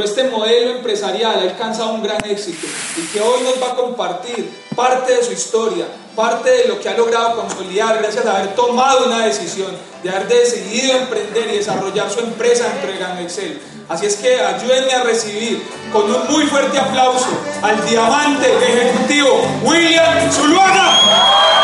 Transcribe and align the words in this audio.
este 0.00 0.24
modelo 0.24 0.70
empresarial 0.70 1.38
ha 1.38 1.42
alcanzado 1.42 1.94
un 1.94 2.02
gran 2.02 2.24
éxito 2.24 2.66
y 2.96 3.02
que 3.08 3.20
hoy 3.20 3.42
nos 3.42 3.60
va 3.60 3.72
a 3.72 3.76
compartir 3.76 4.48
parte 4.74 5.16
de 5.16 5.24
su 5.24 5.32
historia, 5.32 5.86
parte 6.14 6.50
de 6.50 6.68
lo 6.68 6.80
que 6.80 6.88
ha 6.88 6.96
logrado 6.96 7.36
consolidar 7.36 7.98
gracias 7.98 8.24
a 8.24 8.36
haber 8.36 8.54
tomado 8.54 9.06
una 9.06 9.26
decisión, 9.26 9.72
de 10.02 10.10
haber 10.10 10.28
decidido 10.28 10.96
emprender 10.96 11.48
y 11.52 11.58
desarrollar 11.58 12.10
su 12.10 12.20
empresa 12.20 12.68
dentro 12.68 12.98
Gan 12.98 13.18
Excel. 13.18 13.60
Así 13.88 14.06
es 14.06 14.16
que 14.16 14.40
ayúdenme 14.40 14.92
a 14.92 15.02
recibir 15.02 15.62
con 15.92 16.04
un 16.04 16.26
muy 16.30 16.44
fuerte 16.46 16.78
aplauso 16.78 17.28
al 17.62 17.84
diamante 17.86 18.46
ejecutivo 18.50 19.42
William 19.64 20.30
Zuluaga. 20.30 21.61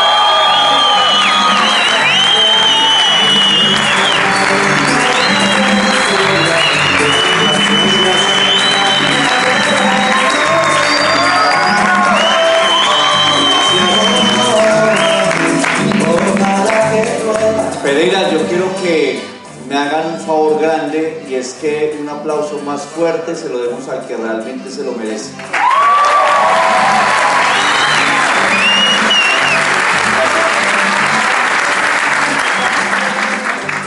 Es 21.39 21.53
que 21.53 21.97
un 22.01 22.09
aplauso 22.09 22.59
más 22.65 22.81
fuerte 22.81 23.33
se 23.33 23.47
lo 23.47 23.59
demos 23.59 23.87
al 23.87 24.05
que 24.05 24.17
realmente 24.17 24.69
se 24.69 24.83
lo 24.83 24.91
merece. 24.91 25.31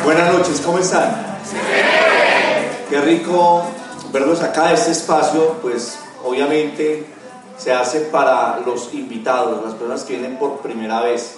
Buenas 0.02 0.32
noches, 0.32 0.62
¿cómo 0.64 0.78
están? 0.78 1.14
Qué 2.88 3.00
rico 3.02 3.64
verlos 4.12 4.40
acá. 4.40 4.72
Este 4.72 4.92
espacio, 4.92 5.58
pues 5.60 5.98
obviamente 6.24 7.04
se 7.58 7.70
hace 7.70 8.00
para 8.00 8.60
los 8.64 8.94
invitados, 8.94 9.62
las 9.62 9.74
personas 9.74 10.04
que 10.04 10.14
vienen 10.14 10.38
por 10.38 10.60
primera 10.60 11.02
vez. 11.02 11.36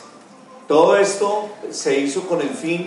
Todo 0.68 0.96
esto 0.96 1.48
se 1.72 1.98
hizo 1.98 2.22
con 2.28 2.40
el 2.40 2.50
fin 2.50 2.86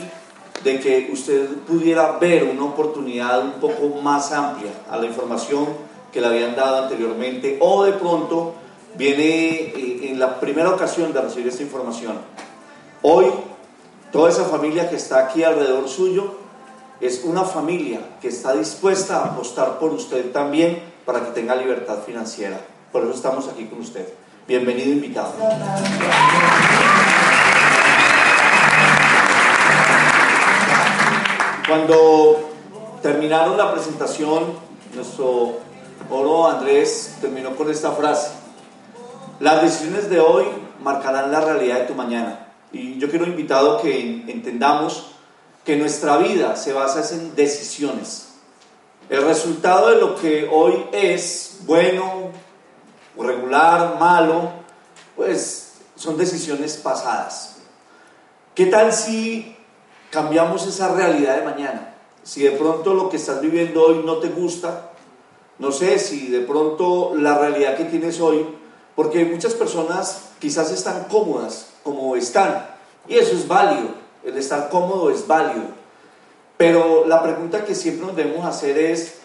de 0.63 0.79
que 0.79 1.09
usted 1.11 1.47
pudiera 1.67 2.13
ver 2.13 2.43
una 2.43 2.65
oportunidad 2.65 3.43
un 3.43 3.53
poco 3.53 4.01
más 4.01 4.31
amplia 4.31 4.71
a 4.89 4.97
la 4.97 5.05
información 5.05 5.67
que 6.11 6.21
le 6.21 6.27
habían 6.27 6.55
dado 6.55 6.83
anteriormente 6.83 7.57
o 7.59 7.83
de 7.83 7.93
pronto 7.93 8.53
viene 8.95 9.73
eh, 9.75 10.09
en 10.09 10.19
la 10.19 10.39
primera 10.39 10.69
ocasión 10.69 11.13
de 11.13 11.21
recibir 11.21 11.47
esta 11.47 11.63
información. 11.63 12.17
Hoy, 13.01 13.27
toda 14.11 14.29
esa 14.29 14.45
familia 14.45 14.89
que 14.89 14.95
está 14.95 15.19
aquí 15.19 15.43
alrededor 15.43 15.87
suyo 15.87 16.35
es 16.99 17.23
una 17.23 17.43
familia 17.43 17.99
que 18.21 18.29
está 18.29 18.53
dispuesta 18.53 19.19
a 19.19 19.25
apostar 19.25 19.77
por 19.79 19.91
usted 19.91 20.31
también 20.31 20.81
para 21.05 21.23
que 21.23 21.31
tenga 21.31 21.55
libertad 21.55 21.99
financiera. 22.05 22.59
Por 22.91 23.03
eso 23.03 23.13
estamos 23.13 23.47
aquí 23.47 23.65
con 23.65 23.79
usted. 23.79 24.07
Bienvenido 24.47 24.89
invitado. 24.89 25.33
Cuando 31.67 32.49
terminaron 33.01 33.57
la 33.57 33.73
presentación, 33.73 34.53
nuestro 34.95 35.57
oro 36.09 36.47
Andrés 36.47 37.17
terminó 37.19 37.57
con 37.57 37.69
esta 37.69 37.91
frase. 37.91 38.31
Las 39.41 39.61
decisiones 39.61 40.09
de 40.09 40.21
hoy 40.21 40.45
marcarán 40.81 41.29
la 41.29 41.41
realidad 41.41 41.79
de 41.79 41.87
tu 41.87 41.93
mañana. 41.93 42.53
Y 42.71 42.97
yo 42.99 43.09
quiero 43.09 43.25
invitado 43.25 43.81
que 43.81 44.23
entendamos 44.29 45.11
que 45.65 45.75
nuestra 45.75 46.15
vida 46.15 46.55
se 46.55 46.71
basa 46.71 47.13
en 47.13 47.35
decisiones. 47.35 48.29
El 49.09 49.23
resultado 49.23 49.89
de 49.89 49.97
lo 49.97 50.15
que 50.15 50.47
hoy 50.49 50.85
es 50.93 51.59
bueno, 51.65 52.31
regular, 53.19 53.97
malo, 53.99 54.51
pues 55.17 55.73
son 55.97 56.17
decisiones 56.17 56.77
pasadas. 56.77 57.57
¿Qué 58.55 58.67
tal 58.67 58.93
si 58.93 59.56
cambiamos 60.17 60.65
esa 60.65 60.95
realidad 60.95 61.37
de 61.37 61.43
mañana. 61.43 61.93
Si 62.23 62.41
de 62.41 62.49
pronto 62.49 62.95
lo 62.95 63.07
que 63.07 63.17
estás 63.17 63.39
viviendo 63.39 63.83
hoy 63.83 64.01
no 64.03 64.17
te 64.17 64.29
gusta, 64.29 64.89
no 65.59 65.71
sé 65.71 65.99
si 65.99 66.29
de 66.29 66.39
pronto 66.39 67.13
la 67.15 67.37
realidad 67.37 67.77
que 67.77 67.85
tienes 67.85 68.19
hoy, 68.19 68.43
porque 68.95 69.25
muchas 69.25 69.53
personas 69.53 70.29
quizás 70.39 70.71
están 70.71 71.03
cómodas 71.03 71.67
como 71.83 72.15
están, 72.15 72.65
y 73.07 73.13
eso 73.13 73.35
es 73.35 73.47
válido, 73.47 73.89
el 74.23 74.35
estar 74.37 74.69
cómodo 74.69 75.11
es 75.11 75.27
válido. 75.27 75.65
Pero 76.57 77.05
la 77.05 77.21
pregunta 77.21 77.63
que 77.63 77.75
siempre 77.75 78.07
nos 78.07 78.15
debemos 78.15 78.43
hacer 78.43 78.75
es 78.75 79.19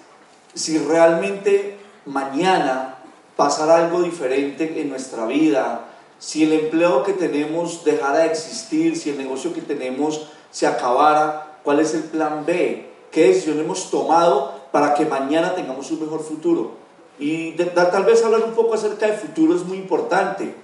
si 0.52 0.76
realmente 0.76 1.78
mañana 2.04 2.98
pasará 3.34 3.76
algo 3.76 4.02
diferente 4.02 4.78
en 4.78 4.90
nuestra 4.90 5.24
vida, 5.24 5.86
si 6.22 6.44
el 6.44 6.52
empleo 6.52 7.02
que 7.02 7.14
tenemos 7.14 7.84
dejara 7.84 8.20
de 8.20 8.26
existir, 8.26 8.96
si 8.96 9.10
el 9.10 9.18
negocio 9.18 9.52
que 9.52 9.60
tenemos 9.60 10.28
se 10.52 10.68
acabara, 10.68 11.58
¿cuál 11.64 11.80
es 11.80 11.94
el 11.94 12.04
plan 12.04 12.46
B? 12.46 12.88
¿Qué 13.10 13.26
decisión 13.26 13.58
hemos 13.58 13.90
tomado 13.90 14.54
para 14.70 14.94
que 14.94 15.04
mañana 15.04 15.56
tengamos 15.56 15.90
un 15.90 15.98
mejor 15.98 16.22
futuro? 16.22 16.74
Y 17.18 17.54
tal 17.54 18.04
vez 18.04 18.22
hablar 18.22 18.44
un 18.44 18.52
poco 18.52 18.74
acerca 18.74 19.08
del 19.08 19.16
futuro 19.16 19.56
es 19.56 19.64
muy 19.64 19.78
importante, 19.78 20.54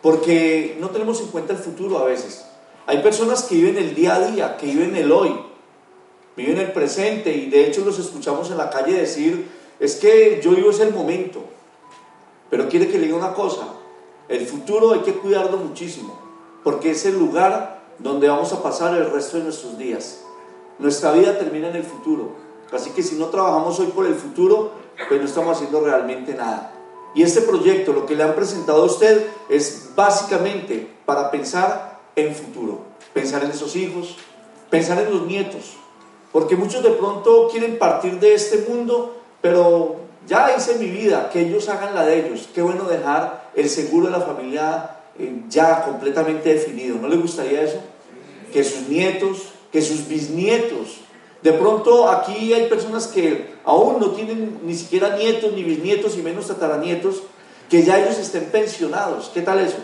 porque 0.00 0.78
no 0.80 0.88
tenemos 0.88 1.20
en 1.20 1.26
cuenta 1.26 1.52
el 1.52 1.58
futuro 1.58 1.98
a 1.98 2.04
veces. 2.04 2.46
Hay 2.86 3.02
personas 3.02 3.42
que 3.42 3.56
viven 3.56 3.76
el 3.76 3.94
día 3.94 4.14
a 4.14 4.26
día, 4.28 4.56
que 4.56 4.64
viven 4.64 4.96
el 4.96 5.12
hoy, 5.12 5.38
viven 6.38 6.56
el 6.56 6.72
presente 6.72 7.36
y 7.36 7.50
de 7.50 7.66
hecho 7.66 7.84
los 7.84 7.98
escuchamos 7.98 8.50
en 8.50 8.56
la 8.56 8.70
calle 8.70 8.94
decir, 8.94 9.46
es 9.78 9.96
que 9.96 10.40
yo 10.42 10.52
vivo 10.52 10.70
ese 10.70 10.90
momento, 10.90 11.44
pero 12.48 12.66
quiere 12.70 12.88
que 12.88 12.98
le 12.98 13.08
diga 13.08 13.18
una 13.18 13.34
cosa, 13.34 13.71
el 14.28 14.46
futuro 14.46 14.92
hay 14.92 15.00
que 15.00 15.14
cuidarlo 15.14 15.58
muchísimo, 15.58 16.18
porque 16.64 16.92
es 16.92 17.04
el 17.06 17.18
lugar 17.18 17.82
donde 17.98 18.28
vamos 18.28 18.52
a 18.52 18.62
pasar 18.62 18.96
el 18.96 19.10
resto 19.10 19.36
de 19.36 19.44
nuestros 19.44 19.78
días. 19.78 20.22
Nuestra 20.78 21.12
vida 21.12 21.38
termina 21.38 21.68
en 21.68 21.76
el 21.76 21.84
futuro. 21.84 22.32
Así 22.72 22.90
que 22.90 23.02
si 23.02 23.16
no 23.16 23.26
trabajamos 23.26 23.78
hoy 23.80 23.88
por 23.88 24.06
el 24.06 24.14
futuro, 24.14 24.72
pues 25.08 25.20
no 25.20 25.26
estamos 25.26 25.56
haciendo 25.56 25.80
realmente 25.80 26.34
nada. 26.34 26.72
Y 27.14 27.22
este 27.22 27.42
proyecto, 27.42 27.92
lo 27.92 28.06
que 28.06 28.16
le 28.16 28.22
han 28.22 28.34
presentado 28.34 28.82
a 28.82 28.86
usted, 28.86 29.26
es 29.50 29.90
básicamente 29.94 30.90
para 31.04 31.30
pensar 31.30 32.00
en 32.16 32.34
futuro. 32.34 32.80
Pensar 33.12 33.44
en 33.44 33.50
esos 33.50 33.76
hijos, 33.76 34.16
pensar 34.70 34.98
en 34.98 35.12
los 35.12 35.26
nietos. 35.26 35.76
Porque 36.32 36.56
muchos 36.56 36.82
de 36.82 36.90
pronto 36.90 37.48
quieren 37.50 37.78
partir 37.78 38.18
de 38.18 38.34
este 38.34 38.66
mundo, 38.68 39.16
pero 39.42 39.96
ya 40.26 40.54
hice 40.56 40.76
mi 40.76 40.86
vida, 40.86 41.30
que 41.30 41.40
ellos 41.40 41.68
hagan 41.68 41.94
la 41.94 42.06
de 42.06 42.26
ellos. 42.26 42.48
Qué 42.54 42.62
bueno 42.62 42.84
dejar 42.84 43.50
el 43.54 43.68
seguro 43.68 44.06
de 44.06 44.12
la 44.12 44.20
familia 44.20 44.90
eh, 45.18 45.42
ya 45.48 45.84
completamente 45.84 46.54
definido. 46.54 46.96
¿No 46.96 47.08
le 47.08 47.16
gustaría 47.16 47.62
eso? 47.62 47.80
Que 48.52 48.64
sus 48.64 48.88
nietos, 48.88 49.52
que 49.72 49.82
sus 49.82 50.08
bisnietos. 50.08 50.98
De 51.42 51.52
pronto 51.52 52.08
aquí 52.08 52.52
hay 52.52 52.68
personas 52.68 53.08
que 53.08 53.54
aún 53.64 53.98
no 53.98 54.10
tienen 54.10 54.60
ni 54.62 54.74
siquiera 54.74 55.16
nietos 55.16 55.52
ni 55.52 55.64
bisnietos 55.64 56.16
y 56.16 56.22
menos 56.22 56.46
tataranietos, 56.46 57.22
que 57.68 57.82
ya 57.82 57.98
ellos 57.98 58.18
estén 58.18 58.44
pensionados. 58.46 59.30
¿Qué 59.34 59.42
tal 59.42 59.58
eso? 59.58 59.78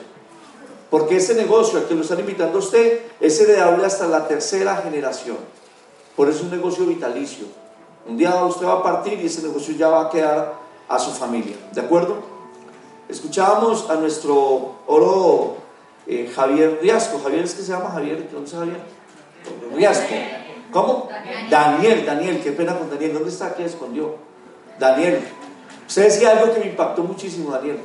Porque 0.90 1.16
ese 1.16 1.34
negocio 1.34 1.78
al 1.78 1.86
que 1.86 1.94
lo 1.94 2.02
están 2.02 2.20
invitando 2.20 2.58
a 2.58 2.60
usted 2.60 3.00
es 3.20 3.40
heredable 3.40 3.84
hasta 3.84 4.06
la 4.06 4.28
tercera 4.28 4.76
generación. 4.76 5.36
Por 6.16 6.28
eso 6.28 6.38
es 6.38 6.44
un 6.44 6.50
negocio 6.50 6.86
vitalicio. 6.86 7.46
Un 8.08 8.16
día 8.16 8.42
usted 8.44 8.66
va 8.66 8.74
a 8.74 8.82
partir 8.82 9.20
y 9.20 9.26
ese 9.26 9.42
negocio 9.42 9.74
ya 9.74 9.88
va 9.88 10.06
a 10.06 10.10
quedar 10.10 10.54
a 10.88 10.98
su 10.98 11.10
familia. 11.10 11.56
¿De 11.72 11.82
acuerdo? 11.82 12.16
Escuchábamos 13.06 13.88
a 13.90 13.96
nuestro 13.96 14.76
oro 14.86 15.56
eh, 16.06 16.32
Javier 16.34 16.78
Riasco. 16.80 17.20
Javier 17.22 17.44
es 17.44 17.54
que 17.54 17.62
se 17.62 17.72
llama 17.72 17.90
Javier. 17.90 18.30
¿Dónde 18.32 18.46
está 18.46 18.58
Javier? 18.60 18.80
Riasco. 19.74 20.14
¿Cómo? 20.72 21.08
Daniel. 21.50 22.06
Daniel, 22.06 22.40
qué 22.42 22.52
pena 22.52 22.78
con 22.78 22.88
Daniel. 22.88 23.12
¿Dónde 23.12 23.28
está? 23.28 23.54
¿Qué 23.54 23.66
escondió? 23.66 24.16
Daniel. 24.78 25.22
Usted 25.86 26.04
decía 26.04 26.30
algo 26.30 26.54
que 26.54 26.60
me 26.60 26.66
impactó 26.66 27.02
muchísimo, 27.02 27.50
Daniel. 27.50 27.78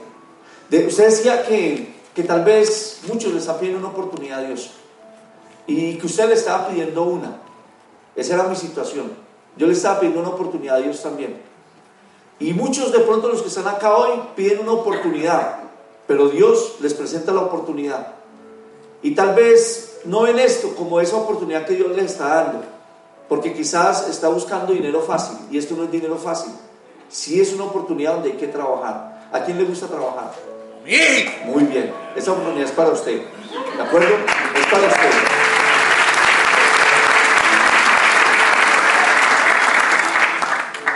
usted 0.88 1.06
decía 1.06 1.44
que, 1.44 1.96
que 2.16 2.24
tal 2.24 2.46
vez 2.46 3.02
muchos 3.10 3.34
le 3.34 3.40
están 3.40 3.58
pidiendo 3.58 3.80
una 3.80 3.90
oportunidad 3.90 4.40
a 4.40 4.44
Dios 4.44 4.72
y 5.68 5.98
que 5.98 6.06
usted 6.06 6.28
le 6.28 6.36
estaba 6.36 6.68
pidiendo 6.68 7.04
una. 7.04 7.42
Esa 8.16 8.36
era 8.36 8.44
mi 8.44 8.56
situación. 8.56 9.33
Yo 9.58 9.68
le 9.68 9.74
estaba 9.74 10.00
pidiendo 10.00 10.22
una 10.22 10.30
oportunidad 10.30 10.78
a 10.78 10.80
Dios 10.80 11.02
también. 11.02 11.42
Y 12.40 12.54
muchos 12.54 12.92
de 12.92 13.00
pronto 13.00 13.30
los 13.30 13.42
que 13.42 13.48
están 13.48 13.68
acá 13.68 13.96
hoy 13.96 14.20
piden 14.36 14.60
una 14.60 14.74
oportunidad, 14.74 15.60
pero 16.08 16.30
Dios 16.30 16.76
les 16.82 16.94
presenta 16.94 17.32
la 17.32 17.42
oportunidad. 17.42 18.08
Y 19.02 19.16
tal 19.16 19.36
vez 19.36 20.00
no 20.06 20.22
ven 20.22 20.40
esto 20.40 20.76
como 20.76 21.00
esa 21.00 21.18
oportunidad 21.18 21.66
que 21.66 21.76
Dios 21.76 21.96
les 21.96 22.12
está 22.12 22.28
dando, 22.36 22.64
porque 23.30 23.54
quizás 23.54 24.10
está 24.10 24.28
buscando 24.28 24.74
dinero 24.74 25.02
fácil 25.02 25.38
y 25.52 25.58
esto 25.58 25.76
no 25.76 25.84
es 25.84 25.92
dinero 25.92 26.18
fácil. 26.18 26.52
Sí 27.10 27.40
es 27.40 27.54
una 27.54 27.66
oportunidad 27.66 28.14
donde 28.14 28.32
hay 28.32 28.38
que 28.38 28.48
trabajar. 28.48 29.30
¿A 29.32 29.40
quién 29.44 29.58
le 29.58 29.66
gusta 29.66 29.88
trabajar? 29.88 30.32
Muy 31.46 31.64
bien, 31.64 31.94
esa 32.16 32.32
oportunidad 32.32 32.66
es 32.66 32.72
para 32.72 32.90
usted. 32.90 33.22
¿De 33.78 33.82
acuerdo? 33.82 34.16
Es 34.60 34.66
para 34.66 34.88
usted. 34.88 35.33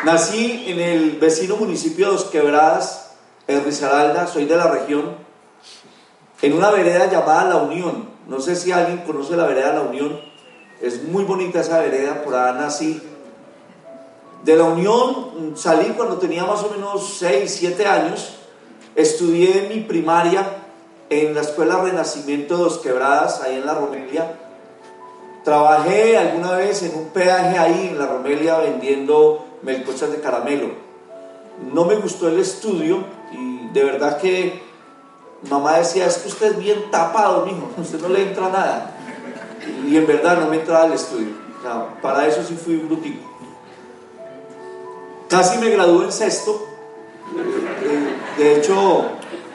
Nací 0.08 0.64
en 0.68 0.80
el 0.80 1.12
vecino 1.20 1.58
municipio 1.58 2.06
de 2.06 2.12
Dos 2.14 2.24
Quebradas, 2.24 3.12
en 3.46 3.66
Risaralda, 3.66 4.26
soy 4.26 4.46
de 4.46 4.56
la 4.56 4.68
región, 4.68 5.18
en 6.42 6.54
una 6.54 6.72
vereda 6.72 7.12
llamada 7.12 7.50
La 7.50 7.58
Unión. 7.58 8.08
No 8.26 8.40
sé 8.40 8.56
si 8.56 8.72
alguien 8.72 9.00
conoce 9.00 9.36
la 9.36 9.46
vereda 9.46 9.74
La 9.74 9.82
Unión, 9.82 10.18
es 10.82 11.04
muy 11.04 11.26
bonita 11.26 11.60
esa 11.60 11.80
vereda, 11.80 12.24
por 12.24 12.36
allá 12.36 12.54
nací. 12.54 13.02
De 14.46 14.56
La 14.56 14.64
Unión 14.64 15.56
salí 15.58 15.88
cuando 15.88 16.16
tenía 16.16 16.46
más 16.46 16.64
o 16.64 16.70
menos 16.70 17.18
6, 17.20 17.54
7 17.60 17.86
años, 17.86 18.36
estudié 18.96 19.68
mi 19.68 19.82
primaria 19.82 20.48
en 21.10 21.36
la 21.36 21.42
Escuela 21.42 21.82
Renacimiento 21.82 22.56
de 22.56 22.64
Dos 22.64 22.78
Quebradas, 22.78 23.42
ahí 23.42 23.56
en 23.56 23.66
la 23.66 23.74
Romelia. 23.74 24.38
Trabajé 25.44 26.18
alguna 26.18 26.54
vez 26.54 26.82
en 26.84 26.96
un 26.96 27.10
peaje 27.10 27.58
ahí 27.58 27.90
en 27.92 28.00
la 28.00 28.06
Romelia 28.06 28.60
vendiendo 28.60 29.47
melcochas 29.62 30.12
de 30.12 30.20
caramelo. 30.20 30.70
No 31.74 31.86
me 31.86 31.96
gustó 31.96 32.28
el 32.28 32.40
estudio 32.40 33.04
y 33.32 33.70
de 33.74 33.84
verdad 33.84 34.20
que 34.20 34.62
mamá 35.50 35.78
decía, 35.78 36.06
es 36.06 36.18
que 36.18 36.28
usted 36.30 36.52
es 36.52 36.58
bien 36.60 36.92
tapado, 36.92 37.46
mijo, 37.46 37.70
usted 37.78 38.00
no 38.02 38.10
le 38.10 38.24
entra 38.24 38.50
nada. 38.50 38.94
Y 39.88 39.98
en 39.98 40.08
verdad 40.08 40.40
no 40.40 40.48
me 40.48 40.58
entraba 40.58 40.84
al 40.84 40.94
estudio. 40.94 41.30
para 42.02 42.28
eso 42.28 42.44
sí 42.44 42.56
fui 42.56 42.78
brutico. 42.78 43.28
Casi 45.30 45.58
me 45.58 45.70
gradué 45.70 46.06
en 46.06 46.12
sexto. 46.12 46.66
Eh, 47.84 48.16
de 48.38 48.58
hecho, 48.58 49.06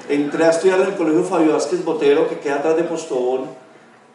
entré 0.08 0.44
a 0.44 0.50
estudiar 0.50 0.80
en 0.80 0.88
el 0.88 0.96
Colegio 0.96 1.24
Fabio 1.24 1.54
Vázquez 1.54 1.82
Botero, 1.84 2.28
que 2.28 2.38
queda 2.40 2.56
atrás 2.56 2.76
de 2.76 2.84
Postobón. 2.84 3.46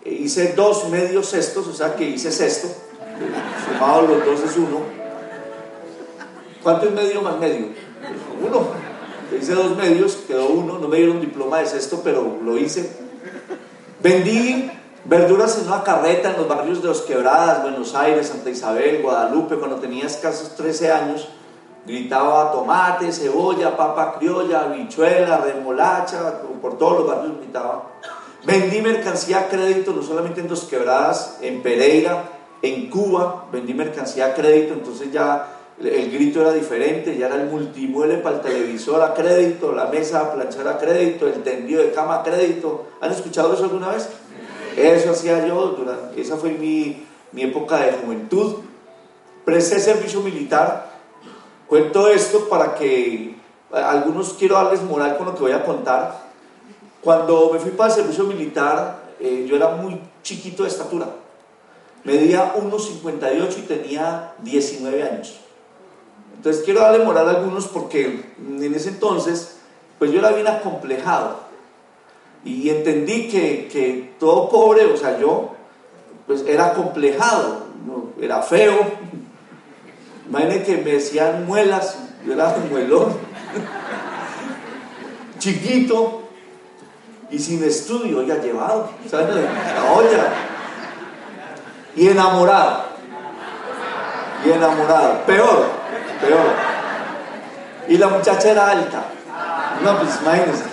E 0.05 0.13
hice 0.13 0.53
dos 0.53 0.87
medios 0.89 1.27
sextos, 1.27 1.67
o 1.67 1.73
sea 1.73 1.95
que 1.95 2.03
hice 2.03 2.31
sexto. 2.31 2.67
Sumado 3.67 4.03
los 4.03 4.25
dos 4.25 4.43
es 4.43 4.55
uno. 4.57 4.81
¿Cuánto 6.67 6.87
es 6.87 6.91
medio 6.91 7.21
más 7.21 7.37
medio? 7.39 7.67
Uno. 8.45 8.67
Hice 9.39 9.53
dos 9.53 9.77
medios, 9.77 10.17
quedó 10.27 10.49
uno. 10.49 10.77
No 10.77 10.89
me 10.89 10.97
dieron 10.97 11.21
diploma 11.21 11.59
de 11.59 11.65
sexto, 11.65 12.01
pero 12.03 12.39
lo 12.43 12.57
hice. 12.57 12.91
Vendí 14.03 14.69
verduras 15.05 15.57
en 15.59 15.67
una 15.67 15.81
carreta 15.81 16.31
en 16.31 16.35
los 16.35 16.49
barrios 16.49 16.81
de 16.81 16.89
Los 16.89 17.03
Quebradas, 17.03 17.61
Buenos 17.61 17.95
Aires, 17.95 18.27
Santa 18.27 18.49
Isabel, 18.49 19.01
Guadalupe, 19.01 19.55
cuando 19.55 19.77
tenía 19.77 20.07
escasos 20.07 20.57
13 20.57 20.91
años. 20.91 21.29
Gritaba 21.85 22.51
tomate, 22.51 23.13
cebolla, 23.13 23.77
papa 23.77 24.15
criolla, 24.19 24.63
habichuela, 24.63 25.37
remolacha, 25.37 26.41
por 26.61 26.77
todos 26.77 26.97
los 26.97 27.07
barrios 27.07 27.37
gritaba. 27.37 27.91
Vendí 28.45 28.81
mercancía 28.81 29.39
a 29.39 29.47
crédito, 29.47 29.93
no 29.93 30.03
solamente 30.03 30.41
en 30.41 30.49
Dos 30.49 30.65
Quebradas, 30.65 31.37
en 31.39 31.61
Pereira, 31.61 32.25
en 32.61 32.89
Cuba, 32.89 33.45
vendí 33.53 33.73
mercancía 33.73 34.25
a 34.25 34.33
crédito, 34.33 34.73
entonces 34.73 35.13
ya 35.13 35.53
el 35.79 36.11
grito 36.11 36.41
era 36.41 36.53
diferente, 36.53 37.17
ya 37.17 37.27
era 37.27 37.35
el 37.35 37.49
multimueble 37.49 38.17
para 38.17 38.37
el 38.37 38.41
televisor 38.41 39.01
a 39.01 39.13
crédito, 39.13 39.71
la 39.71 39.85
mesa 39.85 40.21
a 40.21 40.33
planchar 40.33 40.67
a 40.67 40.77
crédito, 40.77 41.27
el 41.27 41.43
tendido 41.43 41.83
de 41.83 41.91
cama 41.91 42.19
a 42.19 42.23
crédito. 42.23 42.87
¿Han 43.01 43.11
escuchado 43.11 43.53
eso 43.53 43.65
alguna 43.65 43.89
vez? 43.89 44.09
Eso 44.75 45.11
hacía 45.11 45.45
yo, 45.47 45.69
durante, 45.69 46.19
esa 46.19 46.37
fue 46.37 46.51
mi, 46.51 47.05
mi 47.31 47.43
época 47.43 47.77
de 47.77 47.91
juventud. 47.93 48.57
Presté 49.45 49.79
servicio 49.79 50.21
militar, 50.21 50.97
Cuento 51.67 52.07
esto 52.07 52.47
para 52.47 52.75
que 52.75 53.35
algunos 53.71 54.33
quiero 54.33 54.55
darles 54.55 54.81
moral 54.83 55.17
con 55.17 55.25
lo 55.25 55.35
que 55.35 55.41
voy 55.41 55.51
a 55.51 55.65
contar. 55.65 56.27
Cuando 57.01 57.51
me 57.51 57.59
fui 57.59 57.71
para 57.71 57.89
el 57.89 57.95
servicio 57.99 58.23
militar, 58.23 59.03
eh, 59.19 59.45
yo 59.47 59.57
era 59.57 59.71
muy 59.71 59.99
chiquito 60.23 60.63
de 60.63 60.69
estatura. 60.69 61.07
Medía 62.05 62.55
1,58 62.55 63.57
y 63.57 63.61
tenía 63.63 64.33
19 64.39 65.03
años. 65.03 65.41
Entonces 66.37 66.63
quiero 66.63 66.81
darle 66.81 67.03
moral 67.03 67.27
a 67.27 67.31
algunos 67.31 67.67
porque 67.67 68.23
en 68.39 68.73
ese 68.73 68.89
entonces, 68.89 69.57
pues 69.99 70.11
yo 70.11 70.19
era 70.19 70.31
bien 70.31 70.47
acomplejado. 70.47 71.47
Y 72.45 72.69
entendí 72.69 73.27
que, 73.27 73.67
que 73.67 74.13
todo 74.19 74.49
pobre, 74.49 74.85
o 74.85 74.95
sea, 74.95 75.19
yo, 75.19 75.51
pues 76.25 76.45
era 76.47 76.67
acomplejado, 76.67 77.67
era 78.21 78.41
feo, 78.41 78.75
Imagínense 80.29 80.63
que 80.63 80.77
me 80.83 80.91
decían 80.91 81.45
muelas, 81.45 81.97
yo 82.25 82.33
era 82.33 82.53
muelón, 82.69 83.15
chiquito 85.39 86.23
y 87.31 87.39
sin 87.39 87.63
estudio, 87.63 88.23
ya 88.23 88.41
llevado, 88.41 88.89
¿sabes? 89.09 89.27
La 89.35 89.93
olla. 89.93 90.33
Y 91.95 92.09
enamorado. 92.09 92.87
Y 94.45 94.51
enamorado. 94.51 95.25
Peor, 95.25 95.65
peor. 96.19 96.47
Y 97.87 97.97
la 97.97 98.07
muchacha 98.09 98.51
era 98.51 98.69
alta. 98.69 99.05
No, 99.83 99.97
pues 99.99 100.19
imagínense. 100.21 100.63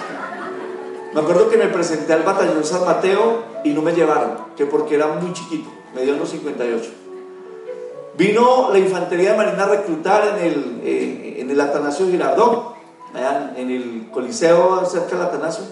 Me 1.14 1.20
acuerdo 1.20 1.48
que 1.48 1.56
me 1.56 1.68
presenté 1.68 2.12
al 2.12 2.22
batallón 2.22 2.64
San 2.64 2.84
Mateo 2.84 3.44
y 3.62 3.70
no 3.70 3.82
me 3.82 3.92
llevaron, 3.92 4.36
que 4.56 4.66
porque 4.66 4.96
era 4.96 5.06
muy 5.06 5.32
chiquito, 5.32 5.70
me 5.94 6.02
dio 6.02 6.14
unos 6.14 6.28
58. 6.30 6.90
Vino 8.16 8.70
la 8.72 8.78
Infantería 8.78 9.30
de 9.30 9.36
Marina 9.36 9.62
a 9.62 9.68
reclutar 9.68 10.36
en 10.36 10.44
el, 10.44 10.80
eh, 10.82 11.36
en 11.38 11.50
el 11.50 11.60
Atanasio 11.60 12.06
Girardón, 12.08 12.74
en 13.56 13.70
el 13.70 14.08
Coliseo 14.12 14.84
cerca 14.86 15.16
del 15.16 15.26
Atanasio, 15.26 15.64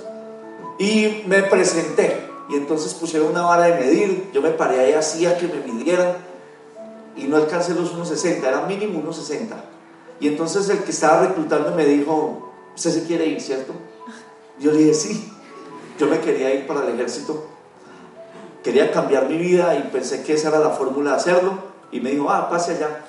y 0.79 1.25
me 1.27 1.43
presenté. 1.43 2.21
Y 2.49 2.55
entonces 2.55 2.95
pusieron 2.95 3.31
una 3.31 3.43
vara 3.43 3.65
de 3.65 3.81
medir, 3.81 4.31
yo 4.33 4.43
me 4.43 4.51
paré 4.51 4.81
ahí, 4.81 4.93
hacía 4.93 5.39
que 5.39 5.49
me 5.49 5.73
midieran, 5.73 6.15
y 7.17 7.25
no 7.25 7.37
alcancé 7.37 7.75
los 7.75 7.95
1,60, 7.95 8.45
era 8.45 8.67
mínimo 8.67 9.03
1,60. 9.03 9.55
Y 10.21 10.29
entonces 10.29 10.69
el 10.69 10.79
que 10.85 10.91
estaba 10.91 11.27
reclutando 11.27 11.73
me 11.73 11.85
dijo, 11.85 12.53
¿usted 12.75 12.91
se 12.91 13.07
quiere 13.07 13.27
ir, 13.27 13.41
cierto? 13.41 13.73
Yo 14.59 14.71
le 14.71 14.79
dije, 14.79 14.95
sí, 14.95 15.33
yo 15.99 16.07
me 16.07 16.21
quería 16.21 16.55
ir 16.55 16.67
para 16.67 16.87
el 16.87 16.95
ejército, 16.95 17.47
quería 18.63 18.93
cambiar 18.93 19.29
mi 19.29 19.37
vida 19.37 19.77
y 19.77 19.83
pensé 19.93 20.23
que 20.23 20.35
esa 20.35 20.49
era 20.49 20.61
la 20.61 20.71
fórmula 20.71 21.11
de 21.11 21.17
hacerlo 21.17 21.59
y 21.91 22.01
me 22.01 22.11
dijo, 22.11 22.31
ah, 22.31 22.49
pase 22.49 22.73
allá. 22.77 23.05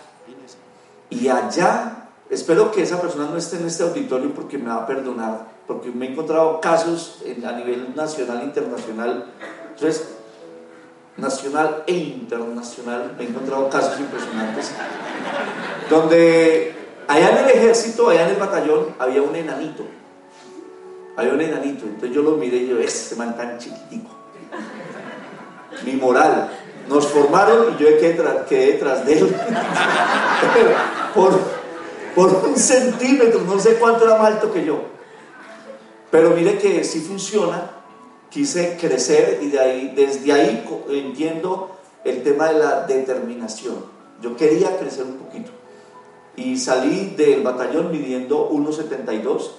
Y 1.10 1.28
allá, 1.28 2.10
espero 2.30 2.72
que 2.72 2.82
esa 2.82 3.00
persona 3.00 3.28
no 3.30 3.38
esté 3.38 3.58
en 3.58 3.68
este 3.68 3.84
auditorio 3.84 4.34
porque 4.34 4.58
me 4.58 4.70
va 4.70 4.78
a 4.78 4.88
perdonar, 4.88 5.48
porque 5.68 5.92
me 5.92 6.08
he 6.08 6.12
encontrado 6.12 6.60
casos 6.60 7.24
a 7.46 7.52
nivel 7.52 7.96
nacional 7.96 8.42
e 8.42 8.46
internacional. 8.46 9.32
Entonces, 9.76 10.13
nacional 11.18 11.84
e 11.86 11.94
internacional, 11.94 13.16
he 13.20 13.24
encontrado 13.24 13.70
casos 13.70 14.00
impresionantes, 14.00 14.72
donde 15.90 16.76
allá 17.08 17.30
en 17.32 17.38
el 17.46 17.50
ejército, 17.52 18.10
allá 18.10 18.24
en 18.24 18.30
el 18.30 18.38
batallón, 18.38 18.96
había 19.00 19.22
un 19.22 19.36
enanito. 19.36 19.86
Había 21.16 21.34
un 21.34 21.42
enanito. 21.42 21.86
Entonces 21.86 22.12
yo 22.12 22.24
lo 22.24 22.32
miré 22.32 22.58
y 22.58 22.68
yo, 22.70 22.80
este 22.80 23.16
man 23.16 23.38
tan 23.38 23.60
chiquitico. 23.60 24.10
Mi 25.86 25.94
moral, 25.94 26.50
nos 26.90 27.08
formaron 27.08 27.74
y 27.74 27.84
yo 27.84 27.88
quedé, 28.00 28.72
detrás 28.72 29.06
de 29.06 29.20
él. 29.20 29.36
por, 31.16 31.40
por 32.16 32.48
un 32.48 32.58
centímetro, 32.58 33.42
no 33.42 33.60
sé 33.60 33.76
cuánto 33.76 34.06
era 34.06 34.18
más 34.18 34.34
alto 34.34 34.52
que 34.52 34.66
yo. 34.66 34.82
Pero 36.10 36.32
mire 36.32 36.58
que 36.58 36.84
sí 36.84 37.02
funciona. 37.02 37.83
Quise 38.34 38.78
crecer 38.80 39.40
y 39.44 39.50
de 39.50 39.60
ahí, 39.60 39.94
desde 39.96 40.34
ahí 40.34 40.66
entiendo 40.90 41.78
el 42.04 42.24
tema 42.24 42.48
de 42.48 42.60
la 42.60 42.82
determinación. 42.88 43.76
Yo 44.22 44.36
quería 44.36 44.78
crecer 44.78 45.06
un 45.06 45.18
poquito. 45.18 45.52
Y 46.36 46.58
salí 46.58 47.14
del 47.16 47.44
batallón 47.44 47.92
midiendo 47.92 48.50
1,72. 48.50 49.52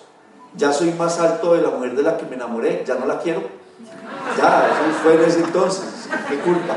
Ya 0.57 0.73
soy 0.73 0.93
más 0.93 1.21
alto 1.21 1.55
de 1.55 1.63
la 1.63 1.71
mujer 1.71 1.95
de 1.95 2.03
la 2.03 2.17
que 2.17 2.27
me 2.27 2.35
enamoré. 2.35 2.83
Ya 2.85 2.97
no 2.97 3.07
la 3.07 3.21
quiero. 3.21 3.43
Ya, 4.37 4.67
eso 4.67 4.99
fue 5.03 5.15
en 5.15 5.21
ese 5.23 5.41
entonces. 5.41 6.09
¿Qué 6.29 6.39
culpa? 6.39 6.77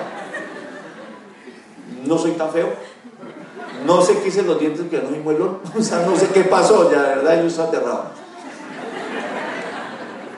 no 2.08 2.18
soy 2.18 2.32
tan 2.32 2.50
feo, 2.52 2.70
no 3.86 4.02
sé 4.02 4.20
qué 4.20 4.30
hice 4.30 4.44
los 4.44 4.60
dientes 4.60 4.86
que 4.90 5.02
no 5.02 5.10
soy 5.10 5.20
muelón, 5.20 5.60
o 5.78 5.82
sea, 5.82 6.06
no 6.06 6.16
sé 6.16 6.28
qué 6.30 6.44
pasó, 6.44 6.92
ya 6.92 7.04
de 7.04 7.16
verdad 7.18 7.42
yo 7.42 7.48
estoy 7.48 7.66
aterrado. 7.68 8.27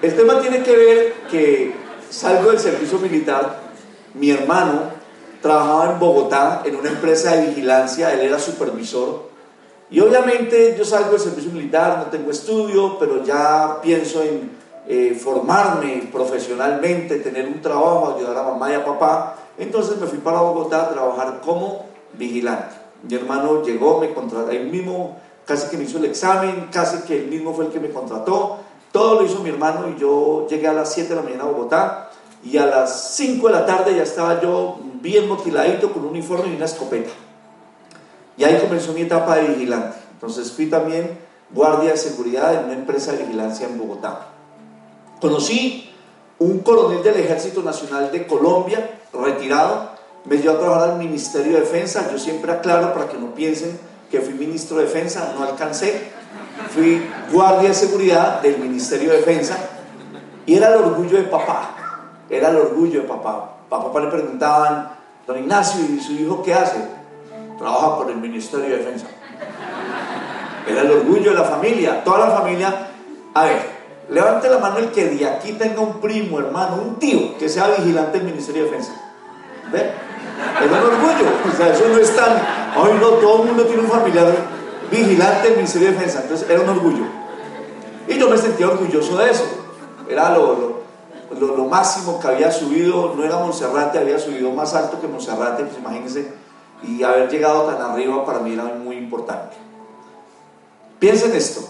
El 0.02 0.16
tema 0.16 0.40
tiene 0.40 0.64
que 0.64 0.76
ver 0.78 1.14
que 1.30 1.74
salgo 2.10 2.52
del 2.52 2.60
servicio 2.60 3.00
militar, 3.00 3.60
mi 4.14 4.32
hermano 4.32 4.84
trabajaba 5.42 5.92
en 5.92 6.00
Bogotá 6.00 6.62
en 6.64 6.78
una 6.78 6.90
empresa 6.90 7.36
de 7.36 7.48
vigilancia, 7.48 8.14
él 8.14 8.22
era 8.22 8.40
supervisor, 8.40 9.28
y 9.90 10.00
obviamente 10.00 10.76
yo 10.78 10.86
salgo 10.86 11.12
del 11.12 11.20
servicio 11.20 11.52
militar, 11.52 11.98
no 11.98 12.06
tengo 12.06 12.32
estudio, 12.32 12.98
pero 12.98 13.26
ya 13.26 13.80
pienso 13.82 14.24
en 14.24 14.50
eh, 14.88 15.20
formarme 15.22 16.10
profesionalmente, 16.14 17.18
tener 17.18 17.48
un 17.48 17.62
trabajo, 17.62 18.16
ayudar 18.16 18.38
a 18.38 18.44
mamá 18.44 18.72
y 18.72 18.76
a 18.76 18.86
papá, 18.86 19.36
entonces 19.58 19.98
me 19.98 20.08
fui 20.08 20.20
para 20.20 20.40
Bogotá 20.40 20.84
a 20.84 20.90
trabajar 20.92 21.42
como 21.44 21.88
vigilante. 22.14 22.74
Mi 23.04 23.16
hermano 23.16 23.64
llegó, 23.64 24.00
me 24.00 24.14
contrató, 24.14 24.50
él 24.50 24.68
mismo 24.68 25.18
casi 25.46 25.68
que 25.70 25.78
me 25.78 25.84
hizo 25.84 25.98
el 25.98 26.06
examen, 26.06 26.70
casi 26.72 27.00
que 27.00 27.18
él 27.18 27.28
mismo 27.28 27.54
fue 27.54 27.66
el 27.66 27.72
que 27.72 27.80
me 27.82 27.90
contrató. 27.90 28.60
Todo 28.92 29.16
lo 29.20 29.26
hizo 29.26 29.44
mi 29.44 29.50
hermano 29.50 29.88
y 29.90 30.00
yo 30.00 30.48
llegué 30.48 30.68
a 30.68 30.74
las 30.74 30.94
7 30.94 31.10
de 31.10 31.16
la 31.16 31.22
mañana 31.22 31.44
a 31.44 31.48
Bogotá 31.48 32.10
y 32.44 32.58
a 32.58 32.66
las 32.66 33.16
5 33.16 33.48
de 33.48 33.54
la 33.54 33.66
tarde 33.66 33.96
ya 33.96 34.04
estaba 34.04 34.42
yo 34.42 34.80
bien 35.02 35.28
motiladito 35.28 35.92
con 35.92 36.04
un 36.04 36.10
uniforme 36.10 36.52
y 36.52 36.56
una 36.56 36.66
escopeta. 36.66 37.12
Y 38.38 38.44
ahí 38.44 38.58
comenzó 38.60 38.94
mi 38.94 39.02
etapa 39.02 39.36
de 39.36 39.50
vigilante. 39.50 39.98
Entonces 40.14 40.52
fui 40.52 40.68
también 40.68 41.18
guardia 41.52 41.92
de 41.92 41.98
seguridad 41.98 42.54
en 42.54 42.66
una 42.66 42.74
empresa 42.74 43.12
de 43.12 43.24
vigilancia 43.24 43.68
en 43.68 43.78
Bogotá. 43.78 44.28
Conocí 45.20 45.90
un 46.40 46.60
coronel 46.60 47.04
del 47.04 47.18
Ejército 47.18 47.62
Nacional 47.62 48.12
de 48.12 48.26
Colombia, 48.26 49.00
retirado, 49.14 49.90
me 50.26 50.38
dio 50.38 50.52
a 50.52 50.60
trabajar 50.60 50.92
al 50.92 50.98
Ministerio 50.98 51.54
de 51.54 51.62
Defensa. 51.62 52.10
Yo 52.12 52.18
siempre 52.18 52.52
aclaro 52.52 52.94
para 52.94 53.10
que 53.10 53.18
no 53.18 53.34
piensen 53.34 53.78
que 54.10 54.22
fui 54.22 54.34
ministro 54.34 54.78
de 54.78 54.84
Defensa, 54.84 55.34
no 55.38 55.44
alcancé. 55.44 56.12
Fui 56.70 57.10
guardia 57.32 57.70
de 57.70 57.76
seguridad 57.76 58.42
del 58.42 58.58
Ministerio 58.60 59.12
de 59.12 59.18
Defensa 59.18 59.58
y 60.46 60.56
era 60.56 60.70
el 60.70 60.76
orgullo 60.76 61.18
de 61.18 61.24
papá. 61.24 61.76
Era 62.30 62.50
el 62.50 62.58
orgullo 62.58 63.02
de 63.02 63.08
papá. 63.08 63.58
A 63.70 63.84
papá 63.84 64.00
le 64.00 64.08
preguntaban, 64.08 64.90
don 65.28 65.38
Ignacio, 65.38 65.86
¿y 65.86 66.00
su 66.00 66.14
hijo 66.14 66.44
qué 66.44 66.54
hace? 66.54 66.78
Trabaja 67.58 67.98
por 67.98 68.10
el 68.10 68.18
Ministerio 68.18 68.68
de 68.68 68.78
Defensa. 68.78 69.08
Era 70.68 70.82
el 70.82 70.92
orgullo 70.92 71.32
de 71.32 71.38
la 71.38 71.44
familia, 71.44 72.04
toda 72.04 72.28
la 72.28 72.32
familia. 72.32 72.88
A 73.34 73.44
ver, 73.44 73.62
levante 74.10 74.50
la 74.50 74.58
mano 74.60 74.78
el 74.80 74.90
que 74.90 75.06
de 75.06 75.28
aquí 75.28 75.54
tenga 75.54 75.82
un 75.82 76.00
primo, 76.00 76.40
hermano, 76.40 76.82
un 76.82 76.96
tío 76.98 77.38
que 77.38 77.48
sea 77.48 77.68
vigilante 77.78 78.18
del 78.18 78.28
Ministerio 78.28 78.64
de 78.64 78.70
Defensa. 78.70 78.94
¿Ve? 79.72 79.92
Es 80.62 80.66
un 80.66 80.78
orgullo. 80.78 81.30
O 81.48 81.56
sea, 81.56 81.74
eso 81.74 81.88
no 81.90 81.98
es 81.98 82.16
tan. 82.16 82.32
Ay, 82.32 82.98
no, 83.00 83.08
todo 83.10 83.44
el 83.44 83.50
mundo 83.50 83.66
tiene 83.66 83.84
un 83.84 83.90
familiar 83.90 84.34
vigilante 84.90 85.48
del 85.48 85.58
Ministerio 85.58 85.90
de 85.90 85.94
Defensa. 85.96 86.22
Entonces 86.24 86.50
era 86.50 86.62
un 86.62 86.70
orgullo. 86.70 87.04
Y 88.08 88.18
yo 88.18 88.30
me 88.30 88.38
sentía 88.38 88.68
orgulloso 88.68 89.18
de 89.18 89.32
eso. 89.32 89.46
Era 90.10 90.34
lo, 90.34 90.80
lo, 91.40 91.56
lo 91.56 91.66
máximo 91.66 92.20
que 92.20 92.28
había 92.28 92.52
subido. 92.52 93.14
No 93.16 93.24
era 93.24 93.38
Monserrate, 93.38 94.00
había 94.00 94.20
subido 94.20 94.52
más 94.52 94.74
alto 94.74 95.00
que 95.00 95.08
Monserrate, 95.08 95.64
pues 95.64 95.78
imagínense. 95.78 96.34
Y 96.84 97.04
haber 97.04 97.30
llegado 97.30 97.64
tan 97.64 97.82
arriba 97.82 98.26
para 98.26 98.40
mí 98.40 98.54
era 98.54 98.64
muy 98.64 98.96
importante. 98.98 99.56
Piensen 101.00 101.36
esto. 101.36 101.62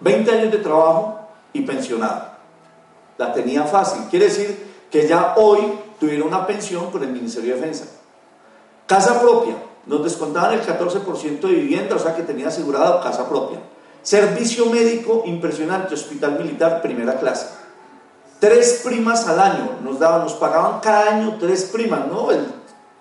20 0.00 0.30
años 0.30 0.52
de 0.52 0.58
trabajo 0.58 1.20
y 1.52 1.62
pensionado. 1.62 2.30
La 3.18 3.32
tenía 3.32 3.64
fácil. 3.64 4.02
Quiere 4.08 4.26
decir 4.26 4.70
que 4.90 5.06
ya 5.06 5.34
hoy 5.36 5.60
tuviera 5.98 6.24
una 6.24 6.46
pensión 6.46 6.90
por 6.90 7.02
el 7.02 7.10
Ministerio 7.10 7.54
de 7.54 7.60
Defensa. 7.60 7.84
Casa 8.86 9.20
propia. 9.20 9.54
Nos 9.86 10.04
descontaban 10.04 10.54
el 10.54 10.62
14% 10.62 11.40
de 11.40 11.52
vivienda, 11.52 11.96
o 11.96 11.98
sea 11.98 12.14
que 12.14 12.22
tenía 12.22 12.48
asegurado 12.48 13.00
casa 13.00 13.28
propia. 13.28 13.60
Servicio 14.02 14.66
médico 14.66 15.22
impresionante, 15.26 15.94
hospital 15.94 16.38
militar, 16.38 16.80
primera 16.82 17.18
clase. 17.18 17.46
Tres 18.38 18.80
primas 18.82 19.26
al 19.26 19.38
año 19.38 19.78
nos 19.82 19.98
daban, 19.98 20.22
nos 20.22 20.32
pagaban 20.34 20.80
cada 20.80 21.10
año 21.10 21.36
tres 21.38 21.64
primas, 21.64 22.06
¿no? 22.06 22.30
El 22.30 22.46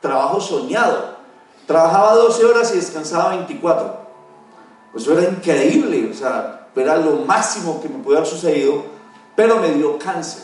trabajo 0.01 0.41
soñado. 0.41 1.17
Trabajaba 1.65 2.15
12 2.15 2.45
horas 2.45 2.73
y 2.73 2.77
descansaba 2.77 3.29
24. 3.29 3.99
Eso 4.95 5.17
era 5.17 5.29
increíble, 5.29 6.09
o 6.11 6.13
sea, 6.13 6.67
era 6.75 6.97
lo 6.97 7.17
máximo 7.17 7.79
que 7.81 7.89
me 7.89 7.99
pudo 7.99 8.17
haber 8.17 8.27
sucedido, 8.27 8.83
pero 9.35 9.57
me 9.57 9.69
dio 9.69 9.97
cáncer. 9.97 10.43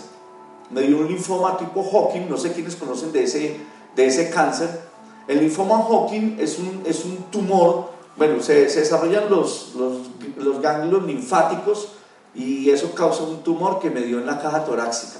Me 0.70 0.82
dio 0.82 0.98
un 0.98 1.08
linfoma 1.08 1.58
tipo 1.58 1.84
Hawking, 1.84 2.30
no 2.30 2.38
sé 2.38 2.54
quiénes 2.54 2.75
conocen 2.75 3.12
de 3.12 3.24
ese, 3.24 3.60
de 3.96 4.06
ese 4.06 4.30
cáncer. 4.30 4.85
El 5.27 5.39
linfoma 5.39 5.84
Hawking 5.84 6.38
es 6.39 6.60
un, 6.60 6.84
es 6.86 7.03
un 7.03 7.17
tumor, 7.32 7.89
bueno, 8.15 8.41
se, 8.41 8.65
desarrollan 8.65 9.29
los, 9.29 9.74
los, 9.75 10.62
ganglios 10.62 11.03
linfáticos 11.03 11.89
y 12.36 12.70
eso 12.70 12.94
causa 12.94 13.24
un 13.24 13.44
tumor 13.44 13.79
que 13.79 13.89
me 13.89 14.01
dio 14.01 14.20
en 14.20 14.25
la 14.25 14.39
caja 14.39 14.63
torácica. 14.63 15.20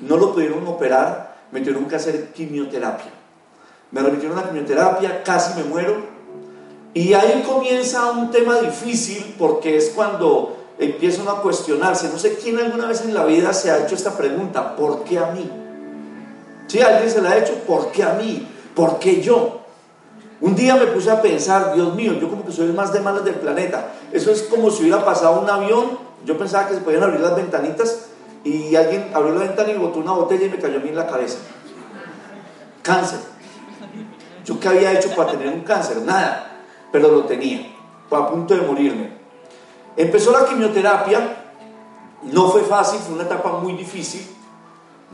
No 0.00 0.16
lo 0.16 0.32
pudieron 0.32 0.66
operar, 0.66 1.36
me 1.52 1.60
tuvieron 1.60 1.86
que 1.86 1.96
hacer 1.96 2.32
quimioterapia. 2.32 3.12
Me 3.90 4.00
remitieron 4.00 4.38
a 4.38 4.44
quimioterapia, 4.44 5.22
casi 5.22 5.60
me 5.60 5.64
muero. 5.64 5.96
Y 6.94 7.12
ahí 7.12 7.42
comienza 7.46 8.10
un 8.10 8.30
tema 8.30 8.58
difícil 8.58 9.34
porque 9.38 9.76
es 9.76 9.90
cuando 9.90 10.56
empiezan 10.78 11.28
a 11.28 11.42
cuestionarse. 11.42 12.08
No 12.08 12.18
sé 12.18 12.36
quién 12.36 12.58
alguna 12.58 12.86
vez 12.86 13.02
en 13.02 13.12
la 13.12 13.24
vida 13.26 13.52
se 13.52 13.70
ha 13.70 13.84
hecho 13.84 13.94
esta 13.94 14.16
pregunta, 14.16 14.76
¿por 14.76 15.04
qué 15.04 15.18
a 15.18 15.26
mí? 15.26 15.50
Si 16.66 16.78
¿Sí? 16.78 16.84
alguien 16.84 17.10
se 17.10 17.20
la 17.20 17.32
ha 17.32 17.38
hecho, 17.38 17.54
¿por 17.66 17.92
qué 17.92 18.02
a 18.02 18.14
mí? 18.14 18.46
¿Por 18.74 18.98
qué 18.98 19.20
yo? 19.20 19.60
Un 20.40 20.56
día 20.56 20.74
me 20.74 20.86
puse 20.86 21.10
a 21.10 21.22
pensar, 21.22 21.74
Dios 21.74 21.94
mío, 21.94 22.14
yo 22.14 22.28
como 22.28 22.44
que 22.44 22.52
soy 22.52 22.66
el 22.66 22.74
más 22.74 22.92
de 22.92 23.00
malas 23.00 23.24
del 23.24 23.36
planeta. 23.36 23.92
Eso 24.10 24.30
es 24.30 24.42
como 24.42 24.70
si 24.70 24.82
hubiera 24.82 25.04
pasado 25.04 25.40
un 25.40 25.48
avión, 25.48 25.98
yo 26.24 26.36
pensaba 26.36 26.66
que 26.66 26.74
se 26.74 26.80
podían 26.80 27.02
abrir 27.02 27.20
las 27.20 27.36
ventanitas 27.36 28.06
y 28.44 28.74
alguien 28.74 29.10
abrió 29.14 29.34
la 29.34 29.44
ventana 29.44 29.70
y 29.70 29.78
botó 29.78 30.00
una 30.00 30.12
botella 30.12 30.46
y 30.46 30.50
me 30.50 30.58
cayó 30.58 30.78
a 30.78 30.80
mí 30.80 30.88
en 30.88 30.96
la 30.96 31.06
cabeza. 31.06 31.38
Cáncer. 32.82 33.20
¿Yo 34.44 34.58
qué 34.58 34.68
había 34.68 34.92
hecho 34.92 35.14
para 35.14 35.30
tener 35.30 35.48
un 35.48 35.60
cáncer? 35.60 35.98
Nada, 36.02 36.60
pero 36.90 37.08
lo 37.08 37.24
tenía. 37.24 37.72
Fue 38.08 38.18
a 38.18 38.26
punto 38.26 38.54
de 38.54 38.62
morirme. 38.62 39.12
Empezó 39.96 40.32
la 40.32 40.44
quimioterapia, 40.46 41.36
no 42.24 42.48
fue 42.48 42.62
fácil, 42.62 42.98
fue 43.00 43.14
una 43.14 43.24
etapa 43.24 43.58
muy 43.58 43.74
difícil, 43.74 44.26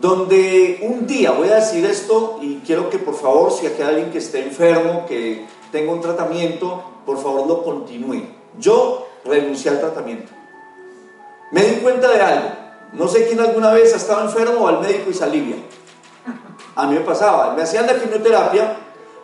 donde 0.01 0.79
un 0.83 1.07
día, 1.07 1.33
voy 1.33 1.49
a 1.49 1.57
decir 1.57 1.85
esto 1.85 2.39
y 2.41 2.61
quiero 2.65 2.89
que 2.89 2.99
por 2.99 3.15
favor, 3.15 3.53
si 3.53 3.67
hay 3.67 3.83
alguien 3.83 4.11
que 4.11 4.19
esté 4.19 4.43
enfermo, 4.43 5.05
que 5.07 5.47
tenga 5.73 5.93
un 5.93 6.01
tratamiento, 6.01 6.83
por 7.05 7.19
favor 7.19 7.47
lo 7.47 7.65
continúe. 7.65 8.23
Yo 8.59 9.09
renuncié 9.25 9.71
al 9.71 9.81
tratamiento. 9.81 10.33
Me 11.51 11.63
di 11.63 11.77
cuenta 11.77 12.09
de 12.11 12.21
algo. 12.21 12.49
No 12.93 13.09
sé 13.09 13.27
quién 13.27 13.41
alguna 13.41 13.73
vez 13.73 13.93
ha 13.93 13.97
estado 13.97 14.23
enfermo 14.23 14.65
o 14.65 14.69
al 14.69 14.81
médico 14.81 15.11
y 15.11 15.15
se 15.15 15.25
alivia. 15.25 15.57
A 16.77 16.87
mí 16.87 16.95
me 16.95 17.01
pasaba, 17.01 17.55
me 17.55 17.63
hacían 17.63 17.87
la 17.87 17.99
quimioterapia, 17.99 18.77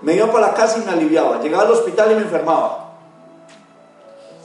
me 0.02 0.14
iba 0.14 0.26
para 0.30 0.48
la 0.48 0.54
casa 0.54 0.78
y 0.78 0.84
me 0.84 0.90
aliviaba. 0.90 1.40
Llegaba 1.40 1.64
al 1.64 1.70
hospital 1.70 2.12
y 2.12 2.14
me 2.16 2.22
enfermaba. 2.22 2.94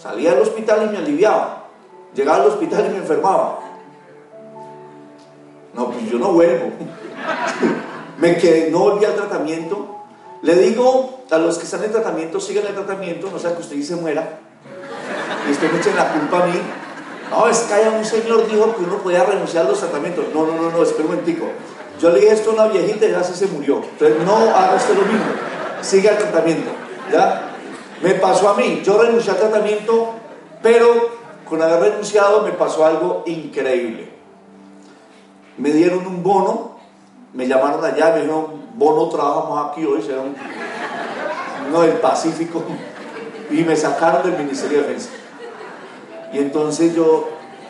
Salía 0.02 0.32
del 0.32 0.44
hospital 0.44 0.86
y 0.86 0.92
me 0.92 0.98
aliviaba. 1.00 1.66
Llegaba 2.14 2.44
al 2.44 2.48
hospital 2.50 2.86
y 2.86 2.90
me 2.90 2.98
enfermaba. 3.00 3.69
No, 5.80 5.92
pues 5.92 6.12
yo 6.12 6.20
no 6.20 6.34
vuelvo. 6.34 6.74
me 8.18 8.36
quedé, 8.36 8.70
no 8.70 8.80
volví 8.80 9.06
al 9.06 9.16
tratamiento. 9.16 9.96
Le 10.42 10.56
digo 10.56 11.22
a 11.32 11.38
los 11.38 11.58
que 11.58 11.64
están 11.64 11.86
en 11.86 11.94
tratamiento, 11.94 12.42
sigan 12.42 12.68
el 12.68 12.74
tratamiento, 12.74 13.30
no 13.32 13.40
sea 13.40 13.56
que 13.56 13.62
usted 13.62 13.82
se 13.82 13.96
muera. 13.96 14.40
Y 15.48 15.52
usted 15.52 15.72
me 15.72 15.80
echen 15.80 15.96
la 15.96 16.12
culpa 16.12 16.44
a 16.44 16.48
mí. 16.48 16.60
No, 17.32 17.48
es 17.48 17.60
que 17.60 17.90
un 17.98 18.04
señor 18.04 18.46
dijo 18.50 18.76
que 18.76 18.84
uno 18.84 18.98
podía 18.98 19.24
renunciar 19.24 19.68
a 19.68 19.70
los 19.70 19.80
tratamientos. 19.80 20.26
No, 20.34 20.46
no, 20.46 20.54
no, 20.62 20.70
no, 20.70 20.84
espera 20.84 21.04
un 21.04 21.12
momentico. 21.12 21.46
Yo 22.02 22.10
le 22.10 22.20
dije 22.20 22.34
esto 22.34 22.50
a 22.50 22.54
una 22.56 22.68
viejita 22.68 23.06
y 23.06 23.12
ya 23.12 23.24
se 23.24 23.48
murió. 23.48 23.82
Entonces 23.82 24.18
no 24.26 24.36
haga 24.36 24.76
usted 24.76 24.96
lo 24.96 25.04
mismo. 25.04 25.32
Siga 25.82 26.12
el 26.12 26.18
tratamiento. 26.18 26.72
¿Ya? 27.10 27.56
Me 28.04 28.16
pasó 28.16 28.50
a 28.50 28.56
mí. 28.56 28.82
Yo 28.84 29.02
renuncié 29.02 29.32
al 29.32 29.38
tratamiento, 29.38 30.10
pero 30.62 31.10
con 31.46 31.62
haber 31.62 31.92
renunciado 31.92 32.42
me 32.42 32.52
pasó 32.52 32.86
algo 32.86 33.24
increíble. 33.28 34.19
Me 35.60 35.72
dieron 35.72 36.08
un 36.08 36.24
bono, 36.24 36.78
me 37.34 37.46
llamaron 37.46 37.84
allá, 37.84 38.12
me 38.12 38.22
dijeron, 38.22 38.46
bono 38.75 39.10
trabajamos 39.10 39.70
aquí 39.70 39.86
hoy, 39.86 40.01
será 40.01 40.22
un, 40.22 40.34
uno 41.68 41.82
del 41.82 41.98
Pacífico, 41.98 42.63
y 43.51 43.63
me 43.63 43.75
sacaron 43.75 44.24
del 44.24 44.42
Ministerio 44.42 44.78
de 44.78 44.88
Defensa. 44.88 45.10
Y 46.32 46.38
entonces 46.38 46.96
yo 46.96 47.28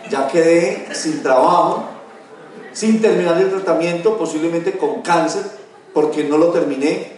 ya 0.07 0.27
quedé 0.27 0.93
sin 0.93 1.23
trabajo, 1.23 1.85
sin 2.73 3.01
terminar 3.01 3.41
el 3.41 3.49
tratamiento, 3.49 4.17
posiblemente 4.17 4.77
con 4.77 5.01
cáncer, 5.01 5.43
porque 5.91 6.23
no 6.23 6.37
lo 6.37 6.49
terminé. 6.49 7.13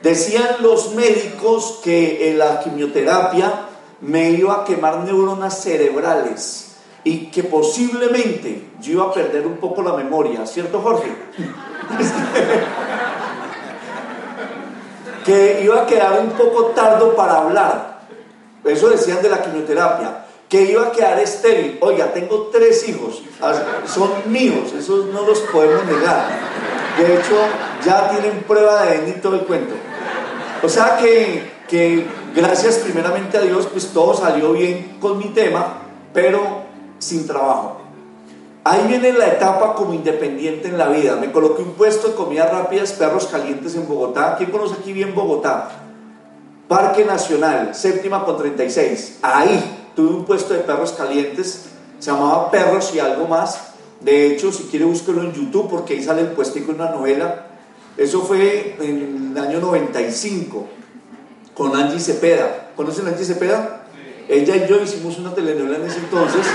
Decían 0.00 0.46
los 0.60 0.94
médicos 0.94 1.80
que 1.82 2.30
en 2.30 2.38
la 2.38 2.60
quimioterapia 2.60 3.66
me 4.00 4.30
iba 4.30 4.62
a 4.62 4.64
quemar 4.64 4.98
neuronas 4.98 5.60
cerebrales 5.60 6.63
y 7.04 7.26
que 7.26 7.44
posiblemente 7.44 8.70
yo 8.80 8.92
iba 8.92 9.04
a 9.04 9.12
perder 9.12 9.46
un 9.46 9.58
poco 9.58 9.82
la 9.82 9.92
memoria, 9.92 10.46
¿cierto 10.46 10.80
Jorge? 10.80 11.08
que 15.24 15.62
iba 15.62 15.82
a 15.82 15.86
quedar 15.86 16.20
un 16.20 16.30
poco 16.30 16.66
tardo 16.66 17.14
para 17.14 17.36
hablar. 17.38 18.00
Eso 18.64 18.88
decían 18.90 19.22
de 19.22 19.28
la 19.28 19.42
quimioterapia. 19.42 20.24
Que 20.48 20.62
iba 20.62 20.86
a 20.86 20.92
quedar 20.92 21.18
estéril. 21.18 21.78
Oiga, 21.80 22.12
tengo 22.12 22.50
tres 22.52 22.88
hijos, 22.88 23.22
son 23.86 24.10
míos, 24.26 24.72
esos 24.78 25.06
no 25.06 25.22
los 25.22 25.40
podemos 25.40 25.84
negar. 25.86 26.28
De 26.98 27.14
hecho, 27.14 27.34
ya 27.84 28.10
tienen 28.10 28.44
prueba 28.46 28.84
de 28.84 28.98
ADN 28.98 29.08
y 29.08 29.26
el 29.34 29.40
cuento. 29.40 29.74
O 30.62 30.68
sea 30.68 30.98
que, 30.98 31.50
que 31.66 32.06
gracias 32.36 32.76
primeramente 32.76 33.36
a 33.36 33.40
Dios, 33.40 33.66
pues 33.66 33.88
todo 33.88 34.14
salió 34.14 34.52
bien 34.52 34.96
con 35.00 35.18
mi 35.18 35.30
tema, 35.30 35.78
pero 36.12 36.63
sin 36.98 37.26
trabajo. 37.26 37.78
Ahí 38.66 38.86
viene 38.88 39.12
la 39.12 39.26
etapa 39.26 39.74
como 39.74 39.92
independiente 39.92 40.68
en 40.68 40.78
la 40.78 40.88
vida. 40.88 41.16
Me 41.16 41.30
coloqué 41.30 41.62
un 41.62 41.72
puesto 41.72 42.08
de 42.08 42.14
comidas 42.14 42.50
rápidas, 42.50 42.92
perros 42.92 43.26
calientes 43.26 43.74
en 43.74 43.86
Bogotá. 43.86 44.36
¿Quién 44.38 44.50
conoce 44.50 44.76
aquí 44.80 44.94
bien 44.94 45.14
Bogotá? 45.14 45.70
Parque 46.66 47.04
Nacional, 47.04 47.74
séptima 47.74 48.24
con 48.24 48.38
36. 48.38 49.18
Ahí 49.20 49.90
tuve 49.94 50.14
un 50.14 50.24
puesto 50.24 50.54
de 50.54 50.60
perros 50.60 50.92
calientes. 50.92 51.66
Se 51.98 52.10
llamaba 52.10 52.50
Perros 52.50 52.94
y 52.94 53.00
algo 53.00 53.28
más. 53.28 53.74
De 54.00 54.28
hecho, 54.28 54.50
si 54.50 54.64
quiere 54.64 54.86
búsquelo 54.86 55.22
en 55.22 55.32
YouTube 55.32 55.68
porque 55.68 55.92
ahí 55.94 56.02
sale 56.02 56.22
el 56.22 56.28
puestico 56.28 56.72
en 56.72 56.80
una 56.80 56.90
novela. 56.90 57.46
Eso 57.98 58.22
fue 58.22 58.76
en 58.80 59.32
el 59.36 59.42
año 59.42 59.60
95. 59.60 60.66
con 61.54 61.76
Angie 61.76 62.00
Cepeda. 62.00 62.70
¿Conocen 62.74 63.06
a 63.06 63.10
Angie 63.10 63.24
Cepeda? 63.24 63.83
Ella 64.28 64.56
y 64.56 64.66
yo 64.66 64.80
hicimos 64.80 65.18
una 65.18 65.34
telenovela 65.34 65.76
en 65.76 65.84
ese 65.84 65.98
entonces. 65.98 66.46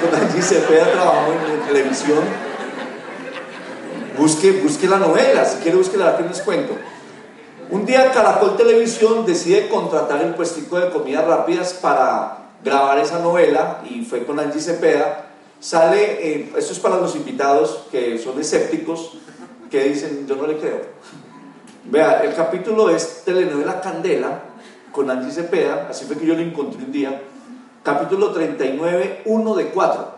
con 0.00 0.20
Angie 0.20 0.42
Cepeda 0.42 0.90
trabajamos 0.90 1.36
en, 1.48 1.60
televisión. 1.68 2.18
Busque, 4.18 4.52
busque 4.52 4.88
la 4.88 4.98
novela, 4.98 5.44
si 5.44 5.58
quiere 5.58 5.78
busque 5.78 5.96
la 5.96 6.16
que 6.16 6.24
les 6.24 6.40
cuento. 6.40 6.74
Un 7.70 7.86
día 7.86 8.10
Caracol 8.10 8.56
Televisión 8.56 9.24
decide 9.24 9.68
contratar 9.68 10.20
el 10.22 10.34
puestico 10.34 10.78
de 10.78 10.90
comidas 10.90 11.24
rápidas 11.24 11.72
para 11.74 12.38
grabar 12.62 12.98
esa 12.98 13.20
novela 13.20 13.80
y 13.88 14.04
fue 14.04 14.24
con 14.24 14.40
Angie 14.40 14.60
Cepeda. 14.60 15.26
Sale, 15.60 16.18
eh, 16.20 16.52
esto 16.56 16.72
es 16.72 16.80
para 16.80 16.96
los 16.96 17.14
invitados 17.14 17.84
que 17.92 18.18
son 18.18 18.40
escépticos, 18.40 19.12
que 19.70 19.84
dicen, 19.84 20.26
yo 20.26 20.34
no 20.34 20.48
le 20.48 20.58
creo. 20.58 20.80
Vea, 21.84 22.22
el 22.24 22.34
capítulo 22.34 22.90
es 22.90 23.22
telenovela 23.24 23.80
Candela 23.80 24.51
con 24.92 25.10
Angie 25.10 25.32
Cepeda, 25.32 25.88
así 25.90 26.04
fue 26.04 26.16
que 26.16 26.26
yo 26.26 26.34
lo 26.34 26.40
encontré 26.40 26.84
un 26.84 26.92
día. 26.92 27.22
Capítulo 27.82 28.30
39, 28.30 29.22
1 29.24 29.54
de 29.54 29.66
4. 29.68 30.08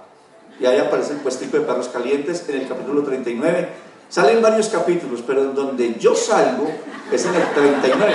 Y 0.60 0.66
ahí 0.66 0.78
aparece 0.78 1.14
el 1.14 1.20
puestico 1.20 1.56
de 1.58 1.64
perros 1.64 1.88
calientes 1.88 2.46
en 2.48 2.60
el 2.60 2.68
capítulo 2.68 3.02
39 3.02 3.84
Salen 4.08 4.42
varios 4.42 4.68
capítulos, 4.68 5.24
pero 5.26 5.42
en 5.42 5.54
donde 5.56 5.96
yo 5.98 6.14
salgo 6.14 6.70
es 7.10 7.24
en 7.24 7.34
el 7.34 7.42
39. 7.52 8.14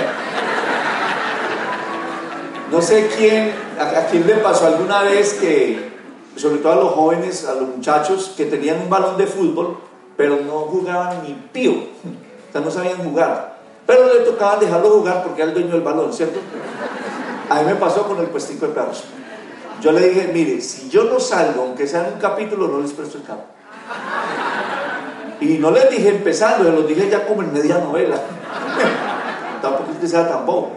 No 2.70 2.80
sé 2.80 3.10
quién, 3.16 3.52
a, 3.78 4.06
quién 4.06 4.26
le 4.26 4.36
pasó 4.36 4.66
alguna 4.66 5.02
vez 5.02 5.34
que, 5.34 5.90
sobre 6.36 6.58
todo 6.60 6.72
a 6.72 6.76
los 6.76 6.92
jóvenes, 6.92 7.44
a 7.44 7.54
los 7.54 7.76
muchachos, 7.76 8.32
que 8.34 8.46
tenían 8.46 8.80
un 8.80 8.88
balón 8.88 9.18
de 9.18 9.26
fútbol, 9.26 9.78
pero 10.16 10.36
no 10.36 10.60
jugaban 10.60 11.22
ni 11.22 11.34
pío, 11.52 11.72
o 11.72 12.52
sea, 12.52 12.60
no 12.60 12.70
sabían 12.70 12.98
jugar. 12.98 13.49
Pero 13.90 14.14
le 14.14 14.20
tocaba 14.20 14.54
dejarlo 14.54 14.88
jugar 14.88 15.24
porque 15.24 15.42
era 15.42 15.50
el 15.50 15.54
dueño 15.54 15.72
del 15.72 15.80
balón, 15.80 16.12
¿cierto? 16.12 16.38
A 17.48 17.56
mí 17.56 17.64
me 17.64 17.74
pasó 17.74 18.06
con 18.06 18.20
el 18.20 18.28
puestico 18.28 18.68
de 18.68 18.72
perros. 18.72 19.02
Yo 19.80 19.90
le 19.90 20.10
dije, 20.10 20.30
mire, 20.32 20.60
si 20.60 20.88
yo 20.88 21.02
no 21.02 21.18
salgo, 21.18 21.62
aunque 21.62 21.88
sea 21.88 22.06
en 22.06 22.14
un 22.14 22.20
capítulo, 22.20 22.68
no 22.68 22.78
les 22.78 22.92
presto 22.92 23.18
el 23.18 23.24
campo. 23.24 23.46
Y 25.40 25.58
no 25.58 25.72
les 25.72 25.90
dije 25.90 26.08
empezando, 26.10 26.70
les 26.70 26.74
lo 26.74 26.82
dije 26.82 27.10
ya 27.10 27.26
como 27.26 27.42
en 27.42 27.52
media 27.52 27.78
novela. 27.78 28.14
tampoco 29.60 29.90
es 30.00 30.08
sea 30.08 30.28
tampoco. 30.28 30.70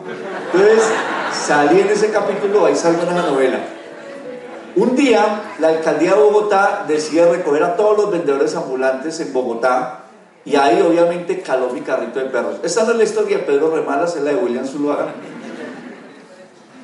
Entonces, 0.51 0.83
salí 1.33 1.81
en 1.81 1.89
ese 1.89 2.09
capítulo, 2.09 2.65
ahí 2.65 2.75
salgo 2.75 3.03
en 3.03 3.09
esa 3.09 3.27
novela. 3.27 3.59
Un 4.75 4.95
día, 4.95 5.53
la 5.59 5.67
alcaldía 5.67 6.15
de 6.15 6.19
Bogotá 6.19 6.83
decide 6.87 7.29
recoger 7.29 7.63
a 7.63 7.75
todos 7.75 7.95
los 7.95 8.11
vendedores 8.11 8.55
ambulantes 8.55 9.19
en 9.19 9.31
Bogotá 9.31 10.02
y 10.45 10.55
ahí 10.55 10.81
obviamente 10.81 11.41
caló 11.41 11.69
mi 11.69 11.81
carrito 11.81 12.19
de 12.19 12.25
perros. 12.25 12.57
Esta 12.63 12.83
no 12.83 12.91
es 12.91 12.97
la 12.97 13.03
historia 13.03 13.37
de 13.37 13.43
Pedro 13.43 13.75
Remalas, 13.75 14.15
es 14.15 14.23
la 14.23 14.31
de 14.31 14.37
William 14.37 14.65
Zuluaga. 14.65 15.13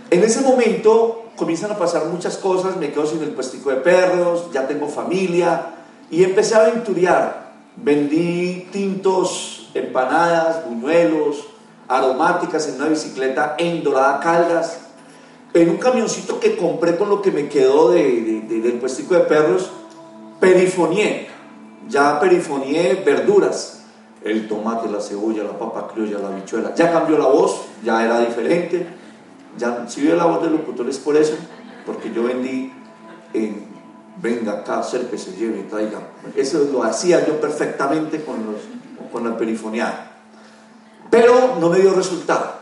En 0.09 0.23
ese 0.23 0.41
momento 0.41 1.25
comienzan 1.35 1.71
a 1.71 1.77
pasar 1.77 2.05
muchas 2.05 2.37
cosas, 2.37 2.77
me 2.77 2.91
quedo 2.91 3.05
sin 3.05 3.21
el 3.21 3.31
puestico 3.31 3.69
de 3.69 3.77
perros, 3.77 4.51
ya 4.51 4.67
tengo 4.67 4.87
familia 4.87 5.75
y 6.09 6.23
empecé 6.23 6.55
a 6.55 6.65
aventurear 6.65 7.49
Vendí 7.81 8.67
tintos, 8.71 9.69
empanadas, 9.73 10.65
buñuelos, 10.67 11.47
aromáticas 11.87 12.67
en 12.67 12.75
una 12.75 12.87
bicicleta 12.87 13.55
en 13.57 13.83
Dorada 13.83 14.19
Caldas. 14.19 14.79
En 15.53 15.69
un 15.69 15.77
camioncito 15.77 16.39
que 16.39 16.57
compré 16.57 16.97
con 16.97 17.09
lo 17.09 17.21
que 17.21 17.31
me 17.31 17.47
quedó 17.47 17.91
de, 17.91 18.43
del 18.47 18.73
puestico 18.73 19.15
de 19.15 19.21
perros, 19.21 19.71
perifonié. 20.39 21.29
Ya 21.89 22.19
perifonié 22.19 23.03
verduras. 23.05 23.83
El 24.23 24.47
tomate, 24.47 24.89
la 24.89 24.99
cebolla, 24.99 25.43
la 25.43 25.57
papa 25.57 25.87
criolla, 25.93 26.19
la 26.19 26.29
bichuela. 26.29 26.75
Ya 26.75 26.91
cambió 26.91 27.17
la 27.17 27.27
voz, 27.27 27.61
ya 27.83 28.03
era 28.03 28.19
diferente. 28.19 28.85
Ya, 29.57 29.85
si 29.87 30.01
vio 30.01 30.15
la 30.15 30.25
voz 30.25 30.43
del 30.43 30.51
locutor 30.53 30.87
es 30.89 30.97
por 30.97 31.15
eso, 31.15 31.35
porque 31.85 32.11
yo 32.13 32.23
vendí 32.23 32.71
en 33.33 33.69
venga 34.21 34.53
acá, 34.53 34.81
que 35.09 35.17
se 35.17 35.31
lleve, 35.33 35.63
traiga. 35.63 35.99
Eso 36.35 36.67
lo 36.71 36.83
hacía 36.83 37.25
yo 37.25 37.39
perfectamente 37.39 38.23
con, 38.23 38.45
los, 38.45 38.61
con 39.11 39.29
la 39.29 39.37
perifonía. 39.37 40.11
Pero 41.09 41.55
no 41.59 41.69
me 41.69 41.79
dio 41.79 41.93
resultado. 41.93 42.59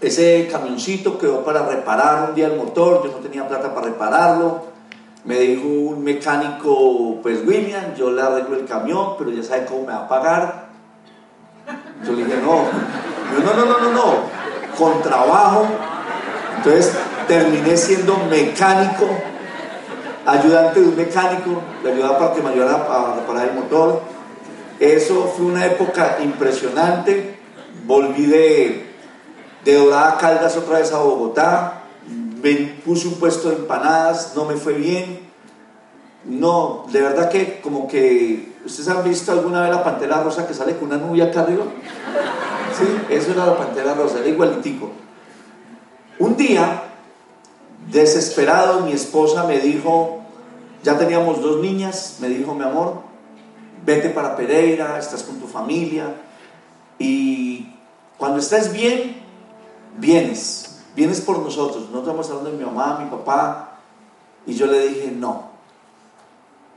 Ese 0.00 0.48
camioncito 0.50 1.18
quedó 1.18 1.44
para 1.44 1.66
reparar 1.66 2.30
un 2.30 2.34
día 2.34 2.46
el 2.46 2.56
motor, 2.56 3.04
yo 3.04 3.12
no 3.12 3.18
tenía 3.18 3.46
plata 3.46 3.74
para 3.74 3.86
repararlo. 3.88 4.71
Me 5.24 5.38
dijo 5.38 5.66
un 5.66 6.02
mecánico, 6.02 7.18
pues 7.22 7.46
William, 7.46 7.94
yo 7.94 8.10
le 8.10 8.22
arreglo 8.22 8.56
el 8.56 8.64
camión, 8.64 9.14
pero 9.18 9.30
ya 9.30 9.42
sabe 9.42 9.66
cómo 9.66 9.82
me 9.86 9.92
va 9.92 10.00
a 10.00 10.08
pagar. 10.08 10.68
Yo 12.04 12.12
le 12.12 12.24
dije, 12.24 12.38
no, 12.42 12.64
no, 13.44 13.54
no, 13.54 13.64
no, 13.64 13.78
no, 13.78 13.92
no, 13.92 14.14
con 14.76 15.00
trabajo. 15.02 15.66
Entonces 16.56 16.92
terminé 17.28 17.76
siendo 17.76 18.16
mecánico 18.28 19.08
ayudante 20.26 20.80
de 20.80 20.88
un 20.88 20.96
mecánico, 20.96 21.62
le 21.82 21.92
ayudaba 21.92 22.18
para 22.18 22.34
que 22.34 22.42
me 22.42 22.50
ayudara 22.50 22.74
a 22.74 23.14
reparar 23.16 23.48
el 23.48 23.54
motor. 23.54 24.02
Eso 24.78 25.32
fue 25.36 25.46
una 25.46 25.66
época 25.66 26.18
impresionante. 26.22 27.38
Volví 27.84 28.26
de, 28.26 28.94
de 29.64 29.74
Dorada 29.74 30.18
Caldas 30.18 30.56
otra 30.56 30.78
vez 30.78 30.92
a 30.92 30.98
Bogotá. 30.98 31.81
Puse 32.84 33.08
un 33.08 33.14
puesto 33.14 33.50
de 33.50 33.56
empanadas, 33.56 34.32
no 34.34 34.44
me 34.44 34.56
fue 34.56 34.74
bien. 34.74 35.20
No, 36.24 36.86
de 36.90 37.00
verdad 37.00 37.30
que 37.30 37.60
como 37.60 37.88
que... 37.88 38.52
¿Ustedes 38.64 38.88
han 38.88 39.02
visto 39.02 39.32
alguna 39.32 39.62
vez 39.62 39.70
la 39.70 39.82
pantera 39.82 40.22
rosa 40.22 40.46
que 40.46 40.54
sale 40.54 40.76
con 40.76 40.88
una 40.88 40.96
nube 40.96 41.22
acá 41.22 41.40
arriba? 41.40 41.64
Sí, 42.78 42.84
eso 43.10 43.32
era 43.32 43.46
la 43.46 43.56
pantera 43.56 43.94
rosa, 43.94 44.20
era 44.20 44.28
igualitico. 44.28 44.90
Un 46.18 46.36
día 46.36 46.82
Desesperado, 47.90 48.80
mi 48.80 48.92
esposa 48.92 49.44
me 49.44 49.58
dijo, 49.58 50.20
ya 50.82 50.96
teníamos 50.96 51.42
dos 51.42 51.60
niñas, 51.60 52.18
me 52.20 52.28
dijo, 52.28 52.54
mi 52.54 52.64
amor, 52.64 53.02
vete 53.84 54.08
para 54.08 54.36
Pereira, 54.36 54.98
estás 54.98 55.22
con 55.24 55.40
tu 55.40 55.46
familia 55.46 56.14
y 56.98 57.74
cuando 58.16 58.38
estés 58.38 58.72
bien, 58.72 59.16
vienes, 59.98 60.61
vienes 60.94 61.20
por 61.20 61.38
nosotros. 61.38 61.88
No 61.90 62.00
estamos 62.00 62.28
hablando 62.28 62.50
de 62.50 62.56
mi 62.56 62.64
mamá, 62.64 62.98
mi 63.02 63.10
papá. 63.10 63.78
Y 64.46 64.54
yo 64.54 64.66
le 64.66 64.88
dije, 64.88 65.12
no, 65.12 65.50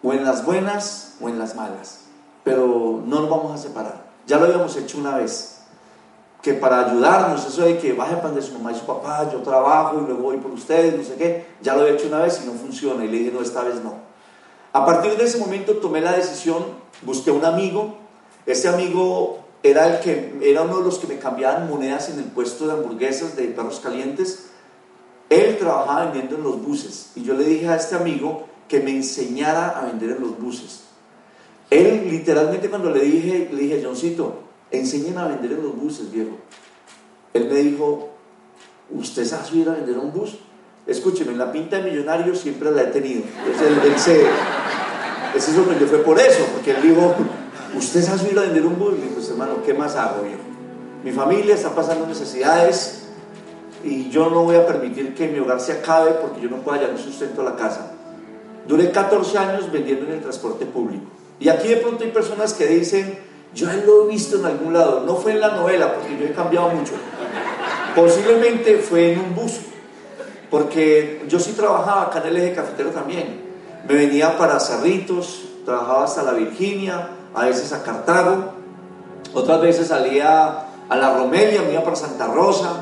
o 0.03 0.13
en 0.13 0.23
las 0.23 0.45
buenas 0.45 1.15
o 1.19 1.29
en 1.29 1.39
las 1.39 1.55
malas, 1.55 2.01
pero 2.43 3.01
no 3.05 3.21
nos 3.21 3.29
vamos 3.29 3.51
a 3.51 3.57
separar. 3.57 4.05
Ya 4.27 4.37
lo 4.37 4.45
habíamos 4.45 4.75
hecho 4.77 4.99
una 4.99 5.17
vez 5.17 5.55
que 6.43 6.53
para 6.53 6.91
ayudarnos, 6.91 7.43
eso 7.47 7.63
de 7.63 7.79
que 7.79 7.93
baje 7.93 8.17
pan 8.17 8.35
de 8.35 8.41
su 8.43 8.53
mamá 8.53 8.71
y 8.71 8.75
su 8.75 8.85
papá, 8.85 9.27
yo 9.31 9.39
trabajo 9.39 9.97
y 9.99 10.05
luego 10.05 10.21
voy 10.21 10.37
por 10.37 10.51
ustedes, 10.51 10.95
no 10.95 11.03
sé 11.03 11.15
qué, 11.15 11.47
ya 11.59 11.75
lo 11.75 11.87
he 11.87 11.93
hecho 11.93 12.07
una 12.07 12.19
vez 12.19 12.39
y 12.43 12.45
no 12.45 12.53
funciona. 12.53 13.03
Y 13.03 13.07
le 13.07 13.17
dije, 13.17 13.31
no, 13.31 13.41
esta 13.41 13.63
vez 13.63 13.83
no. 13.83 13.95
A 14.71 14.85
partir 14.85 15.17
de 15.17 15.23
ese 15.23 15.39
momento 15.39 15.77
tomé 15.77 16.01
la 16.01 16.11
decisión, 16.11 16.63
busqué 17.01 17.31
un 17.31 17.45
amigo, 17.45 17.95
ese 18.45 18.67
amigo 18.67 19.44
era, 19.65 19.95
el 19.95 19.99
que, 19.99 20.37
era 20.43 20.61
uno 20.61 20.77
de 20.77 20.83
los 20.83 20.99
que 20.99 21.07
me 21.07 21.17
cambiaban 21.17 21.67
monedas 21.67 22.09
en 22.09 22.19
el 22.19 22.25
puesto 22.25 22.67
de 22.67 22.73
hamburguesas 22.73 23.35
de 23.35 23.45
perros 23.45 23.79
calientes. 23.79 24.49
Él 25.29 25.57
trabajaba 25.57 26.05
vendiendo 26.05 26.35
en 26.35 26.43
los 26.43 26.61
buses 26.61 27.11
y 27.15 27.23
yo 27.23 27.33
le 27.33 27.45
dije 27.45 27.67
a 27.67 27.75
este 27.75 27.95
amigo 27.95 28.45
que 28.67 28.79
me 28.79 28.91
enseñara 28.91 29.69
a 29.69 29.85
vender 29.85 30.11
en 30.11 30.21
los 30.21 30.39
buses. 30.39 30.83
Él 31.71 32.07
literalmente 32.11 32.69
cuando 32.69 32.91
le 32.91 33.01
dije, 33.01 33.49
le 33.51 33.63
dije, 33.63 33.81
Johncito, 33.83 34.43
enseñen 34.69 35.17
a 35.17 35.27
vender 35.27 35.53
en 35.53 35.63
los 35.63 35.75
buses, 35.75 36.11
viejo. 36.11 36.37
Él 37.33 37.49
me 37.51 37.59
dijo, 37.59 38.09
¿usted 38.91 39.25
sabe 39.25 39.45
subir 39.47 39.69
a 39.69 39.73
vender 39.73 39.97
un 39.97 40.13
bus? 40.13 40.37
Escúcheme, 40.85 41.33
la 41.33 41.51
pinta 41.51 41.77
de 41.77 41.89
millonario 41.89 42.35
siempre 42.35 42.69
la 42.69 42.83
he 42.83 42.87
tenido. 42.87 43.23
Entonces 43.45 43.67
él, 43.67 43.79
él 45.33 45.41
se 45.41 45.55
sorprendió, 45.55 45.87
fue 45.87 46.03
por 46.03 46.19
eso, 46.19 46.45
porque 46.53 46.71
él 46.71 46.83
dijo, 46.83 47.15
¿usted 47.77 48.01
sabe 48.01 48.19
subir 48.19 48.39
a 48.39 48.43
vender 48.43 48.65
un 48.65 48.77
bus? 48.79 48.95
Y 48.95 49.07
pues 49.13 49.29
hermano, 49.29 49.63
¿qué 49.65 49.73
más 49.73 49.95
hago, 49.95 50.23
viejo? 50.23 50.41
Mi 51.03 51.11
familia 51.11 51.55
está 51.55 51.69
pasando 51.69 52.07
necesidades 52.07 53.03
y 53.83 54.09
yo 54.09 54.29
no 54.29 54.43
voy 54.43 54.55
a 54.55 54.65
permitir 54.65 55.13
que 55.13 55.27
mi 55.27 55.39
hogar 55.39 55.59
se 55.59 55.73
acabe 55.73 56.11
porque 56.13 56.41
yo 56.41 56.49
no 56.49 56.57
pueda 56.57 56.77
hallar 56.77 56.91
un 56.91 56.97
sustento 56.97 57.41
a 57.41 57.45
la 57.45 57.55
casa. 57.55 57.91
Duré 58.67 58.89
14 58.89 59.37
años 59.37 59.71
vendiendo 59.71 60.05
en 60.05 60.13
el 60.13 60.21
transporte 60.21 60.65
público. 60.65 61.05
Y 61.39 61.49
aquí 61.49 61.67
de 61.67 61.77
pronto 61.77 62.03
hay 62.03 62.11
personas 62.11 62.53
que 62.53 62.65
dicen, 62.65 63.19
yo 63.53 63.67
lo 63.85 64.05
he 64.05 64.07
visto 64.09 64.37
en 64.39 64.45
algún 64.45 64.73
lado, 64.73 65.03
no 65.05 65.15
fue 65.15 65.33
en 65.33 65.41
la 65.41 65.49
novela, 65.49 65.93
porque 65.93 66.17
yo 66.17 66.25
he 66.25 66.31
cambiado 66.31 66.69
mucho. 66.69 66.93
Posiblemente 67.95 68.79
fue 68.79 69.13
en 69.13 69.19
un 69.19 69.35
bus, 69.35 69.59
porque 70.49 71.23
yo 71.27 71.39
sí 71.39 71.51
trabajaba 71.51 72.03
acá 72.03 72.21
en 72.21 72.27
el 72.27 72.37
eje 72.37 72.55
cafetero 72.55 72.89
también. 72.89 73.41
Me 73.87 73.93
venía 73.93 74.37
para 74.37 74.59
Cerritos, 74.59 75.43
trabajaba 75.63 76.05
hasta 76.05 76.23
la 76.23 76.33
Virginia, 76.33 77.09
a 77.35 77.45
veces 77.45 77.73
a 77.73 77.83
Cartago, 77.83 78.53
otras 79.33 79.61
veces 79.61 79.87
salía 79.87 80.65
a 80.87 80.95
la 80.95 81.17
Romelia, 81.17 81.61
me 81.61 81.77
para 81.79 81.95
Santa 81.95 82.27
Rosa, 82.27 82.81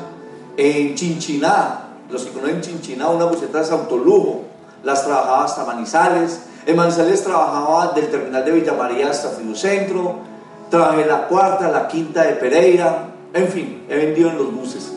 en 0.56 0.94
Chinchiná, 0.94 1.80
los 2.08 2.24
que 2.24 2.32
conocen 2.32 2.60
Chinchiná, 2.60 3.08
una 3.08 3.24
buseta 3.24 3.60
de 3.62 3.72
autolujo, 3.72 4.42
las 4.84 5.04
trabajaba 5.04 5.44
hasta 5.44 5.64
Manizales, 5.64 6.42
en 6.66 6.76
Manizales 6.76 7.24
trabajaba 7.24 7.92
del 7.92 8.08
terminal 8.08 8.44
de 8.44 8.52
Villa 8.52 8.74
María 8.74 9.10
hasta 9.10 9.30
Centro, 9.54 10.34
Trabajé 10.70 11.06
la 11.06 11.28
cuarta, 11.28 11.68
la 11.68 11.86
quinta 11.86 12.24
de 12.24 12.32
Pereira, 12.32 13.10
En 13.32 13.48
fin, 13.48 13.84
he 13.88 13.96
vendido 13.96 14.30
en 14.30 14.38
los 14.38 14.52
buses. 14.52 14.92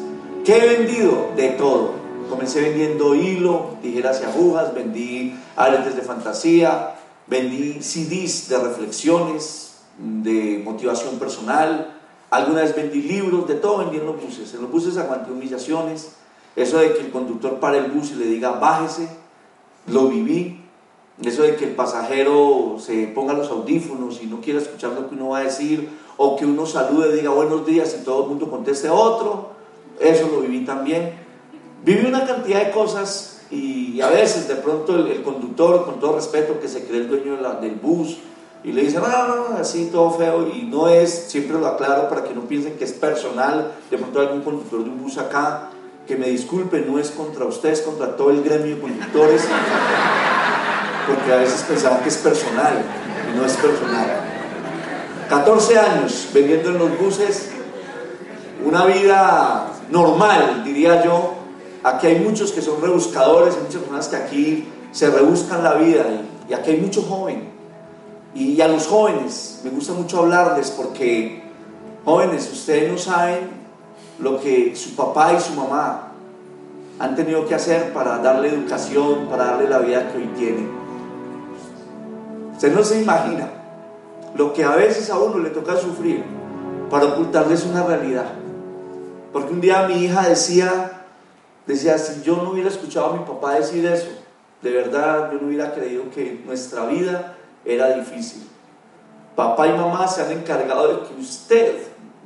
¿Qué 0.46 0.58
he 0.58 0.78
vendido? 0.78 1.32
De 1.36 1.50
todo. 1.50 1.92
Comencé 2.30 2.62
vendiendo 2.62 3.16
hilo, 3.16 3.72
tijeras 3.82 4.22
y 4.22 4.26
agujas, 4.26 4.74
vendí 4.74 5.38
aretes 5.56 5.96
de 5.96 6.02
fantasía, 6.02 6.96
vendí 7.28 7.82
CDs 7.82 8.50
de 8.50 8.58
reflexiones, 8.58 9.80
de 9.98 10.62
motivación 10.64 11.18
personal, 11.20 12.00
alguna 12.30 12.62
vez 12.62 12.76
vendí 12.76 13.02
libros, 13.02 13.48
de 13.48 13.56
todo 13.56 13.80
vendí 13.80 13.98
en 13.98 14.06
los 14.06 14.22
buses. 14.22 14.54
En 14.54 14.62
los 14.62 14.72
buses 14.72 14.98
aguanté 14.98 15.32
humillaciones, 15.32 16.14
eso 16.56 16.80
de 16.80 16.94
que 16.94 17.02
el 17.02 17.12
conductor 17.12 17.60
pare 17.60 17.80
el 17.80 17.92
bus 17.92 18.12
y 18.12 18.16
le 18.16 18.26
diga 18.26 18.52
bájese, 18.52 19.10
lo 19.88 20.08
viví. 20.08 20.64
Eso 21.24 21.42
de 21.42 21.56
que 21.56 21.66
el 21.66 21.72
pasajero 21.72 22.78
se 22.80 23.08
ponga 23.08 23.34
los 23.34 23.50
audífonos 23.50 24.22
y 24.22 24.28
no 24.28 24.40
quiera 24.40 24.60
escuchar 24.60 24.92
lo 24.92 25.10
que 25.10 25.16
uno 25.16 25.30
va 25.30 25.40
a 25.40 25.44
decir, 25.44 25.90
o 26.16 26.36
que 26.36 26.46
uno 26.46 26.68
salude 26.68 27.16
diga 27.16 27.32
buenos 27.32 27.66
días 27.66 27.96
y 28.00 28.04
todo 28.04 28.24
el 28.24 28.30
mundo 28.30 28.52
conteste 28.52 28.90
otro, 28.90 29.50
eso 30.00 30.30
lo 30.32 30.42
viví 30.42 30.64
también. 30.64 31.14
Viví 31.84 32.06
una 32.06 32.26
cantidad 32.26 32.66
de 32.66 32.72
cosas 32.72 33.37
y 33.50 34.02
a 34.02 34.10
veces 34.10 34.48
de 34.48 34.56
pronto 34.56 34.96
el, 34.96 35.24
conductor, 35.24 35.86
con 35.86 36.00
todo 36.00 36.16
respeto, 36.16 36.60
que 36.60 36.68
se 36.68 36.86
cree 36.86 37.02
el 37.02 37.10
dueño 37.10 37.38
del 37.62 37.76
bus, 37.76 38.18
y 38.64 38.72
le 38.72 38.84
dice, 38.84 39.00
así 39.58 39.90
todo 39.92 40.12
feo, 40.12 40.48
y 40.54 40.64
no 40.64 40.90
es, 40.90 41.28
siempre 41.30 41.58
lo 41.58 41.68
aclaro 41.68 42.10
para 42.10 42.24
que 42.24 42.34
no 42.34 42.42
piensen 42.42 42.78
que 42.78 42.84
es 42.84 42.94
personal, 42.94 43.72
de 43.90 43.98
pronto 43.98 44.20
algún 44.20 44.42
conductor 44.42 44.84
de 44.84 44.90
un 44.90 45.02
bus 45.02 45.18
acá, 45.18 45.70
que 46.06 46.16
me 46.16 46.28
disculpe, 46.28 46.82
no 46.82 47.00
es 47.00 47.12
contra 47.12 47.46
ustedes, 47.46 47.82
contra 47.82 48.16
todo 48.16 48.32
el 48.32 48.44
gremio 48.44 48.76
de 48.76 48.82
conductores, 48.82 49.44
porque 51.08 51.32
a 51.32 51.38
veces 51.38 51.64
pensaban 51.64 52.02
que 52.02 52.10
es 52.10 52.18
personal, 52.18 52.84
y 53.32 53.38
no 53.38 53.46
es 53.46 53.54
personal. 53.54 54.28
14 55.30 55.78
años 55.78 56.30
vendiendo 56.34 56.70
en 56.70 56.78
los 56.78 57.00
buses, 57.00 57.50
una 58.66 58.86
vida 58.86 59.68
normal, 59.90 60.64
diría 60.64 61.04
yo. 61.04 61.37
Aquí 61.84 62.08
hay 62.08 62.20
muchos 62.20 62.52
que 62.52 62.62
son 62.62 62.82
rebuscadores, 62.82 63.56
hay 63.56 63.64
muchas 63.64 63.82
personas 63.82 64.08
que 64.08 64.16
aquí 64.16 64.68
se 64.92 65.10
rebuscan 65.10 65.64
la 65.64 65.76
vida, 65.76 66.06
y, 66.50 66.54
aquí 66.54 66.72
hay 66.72 66.82
mucho 66.82 67.02
joven. 67.02 67.50
Y 68.34 68.60
a 68.62 68.68
los 68.68 68.88
jóvenes, 68.88 69.62
me 69.64 69.70
gusta 69.70 69.94
mucho 69.94 70.20
hablarles 70.20 70.72
porque, 70.72 71.44
jóvenes, 72.06 72.50
ustedes 72.52 72.92
no 72.92 72.98
saben 72.98 73.50
lo 74.20 74.40
que 74.40 74.76
su 74.76 74.96
papá 74.96 75.34
y 75.34 75.40
su 75.40 75.54
mamá 75.54 76.12
han 77.00 77.16
tenido 77.16 77.46
que 77.48 77.56
hacer 77.56 77.94
para 77.94 78.18
darle 78.20 78.50
educación, 78.50 79.28
para 79.30 79.46
darle 79.46 79.70
la 79.70 79.80
vida 79.80 80.12
que 80.12 80.18
hoy 80.18 80.30
tienen. 80.36 80.70
Usted 82.54 82.74
no 82.74 82.84
se 82.84 83.02
imagina 83.02 83.50
lo 84.36 84.54
que 84.54 84.64
a 84.64 84.76
veces 84.76 85.10
a 85.10 85.18
uno 85.18 85.40
le 85.40 85.50
toca 85.52 85.78
sufrir 85.78 86.24
para 86.90 87.06
ocultarles 87.06 87.66
una 87.66 87.84
realidad. 87.84 88.26
Porque 89.32 89.54
un 89.54 89.62
día 89.62 89.88
mi 89.88 90.06
hija 90.06 90.28
decía, 90.28 90.97
decía, 91.68 91.98
si 91.98 92.24
yo 92.24 92.38
no 92.38 92.52
hubiera 92.52 92.70
escuchado 92.70 93.08
a 93.08 93.14
mi 93.14 93.26
papá 93.26 93.56
decir 93.56 93.86
eso, 93.86 94.08
de 94.62 94.72
verdad 94.72 95.32
yo 95.32 95.40
no 95.40 95.48
hubiera 95.48 95.74
creído 95.74 96.10
que 96.10 96.42
nuestra 96.46 96.86
vida 96.86 97.36
era 97.64 97.90
difícil. 97.90 98.48
Papá 99.36 99.68
y 99.68 99.74
mamá 99.74 100.08
se 100.08 100.24
han 100.24 100.32
encargado 100.32 100.88
de 100.88 101.08
que 101.08 101.22
usted 101.22 101.76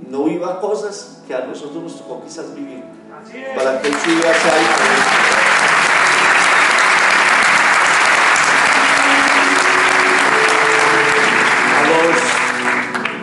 no 0.10 0.23
viva 0.23 0.62
cosas 0.62 1.21
que 1.27 1.34
a 1.36 1.45
nosotros 1.45 1.84
nos 1.84 1.97
tocó 1.97 2.23
quizás 2.23 2.56
vivir. 2.56 2.84
Para 3.56 3.82
que 3.82 3.89
su 3.89 4.10
vida 4.10 4.34
sea 4.34 4.58
diferente. 4.58 5.51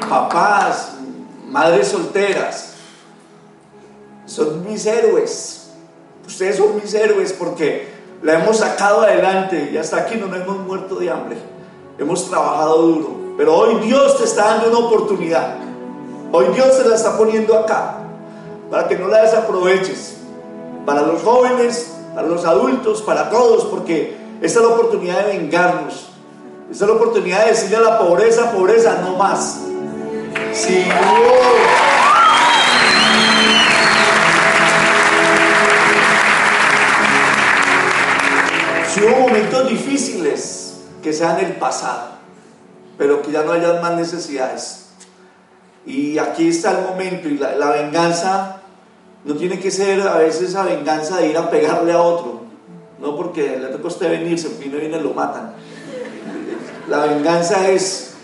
Papás, 0.09 0.95
madres 1.47 1.89
solteras, 1.89 2.75
son 4.27 4.65
mis 4.67 4.87
héroes. 4.87 5.68
Ustedes 6.29 6.59
son 6.59 6.77
mis 6.77 6.93
héroes 6.93 7.33
porque 7.33 7.89
la 8.23 8.35
hemos 8.35 8.59
sacado 8.59 9.01
adelante 9.01 9.71
y 9.73 9.79
hasta 9.79 9.97
aquí 9.97 10.17
no 10.17 10.27
nos 10.27 10.43
hemos 10.43 10.59
muerto 10.59 10.97
de 10.97 11.11
hambre. 11.11 11.39
Hemos 11.99 12.29
trabajado 12.29 12.83
duro. 12.83 13.17
Pero 13.39 13.57
hoy 13.57 13.77
Dios 13.87 14.19
te 14.19 14.25
está 14.25 14.45
dando 14.49 14.69
una 14.69 14.89
oportunidad. 14.89 15.57
Hoy 16.31 16.49
Dios 16.55 16.77
te 16.77 16.87
la 16.87 16.97
está 16.97 17.17
poniendo 17.17 17.57
acá 17.59 18.01
para 18.71 18.87
que 18.87 18.99
no 18.99 19.09
la 19.09 19.23
desaproveches. 19.23 20.19
Para 20.85 21.01
los 21.01 21.23
jóvenes, 21.23 21.95
para 22.15 22.29
los 22.29 22.45
adultos, 22.45 23.01
para 23.01 23.31
todos, 23.31 23.65
porque 23.65 24.15
esta 24.43 24.61
es 24.61 24.67
la 24.67 24.75
oportunidad 24.75 25.25
de 25.25 25.39
vengarnos. 25.39 26.11
Esta 26.71 26.85
es 26.85 26.91
la 26.91 26.97
oportunidad 26.97 27.45
de 27.45 27.53
decirle 27.53 27.77
a 27.79 27.81
la 27.81 27.99
pobreza, 27.99 28.53
pobreza, 28.53 29.01
no 29.03 29.17
más. 29.17 29.61
Si 30.53 30.85
si 38.99 39.05
hubo 39.05 39.21
momentos 39.21 39.69
difíciles 39.69 40.81
que 41.03 41.13
sean 41.13 41.39
el 41.39 41.53
pasado, 41.53 42.19
pero 42.97 43.23
que 43.23 43.31
ya 43.31 43.43
no 43.43 43.53
haya 43.53 43.81
más 43.81 43.95
necesidades. 43.95 44.87
Y 45.87 46.19
aquí 46.19 46.49
está 46.49 46.73
el 46.73 46.85
momento 46.85 47.29
y 47.29 47.39
la, 47.39 47.71
venganza 47.71 48.57
no 49.25 49.35
tiene 49.35 49.59
que 49.59 49.71
ser 49.71 50.01
a 50.07 50.19
veces 50.19 50.51
esa 50.51 50.65
venganza 50.65 51.19
de 51.19 51.29
ir 51.29 51.39
a 51.39 51.51
pegarle 51.51 51.93
a 51.93 52.01
otro, 52.01 52.43
no 53.01 53.17
porque 53.17 53.57
le 53.57 53.69
toca 53.69 53.85
a 53.85 53.87
usted 53.87 54.11
venirse, 54.11 54.49
porque 54.51 54.69
no 54.69 54.79
viene 54.79 55.01
lo 55.01 55.15
matan. 55.15 55.55
La 56.89 57.07
venganza 57.07 57.69
es 57.69 58.15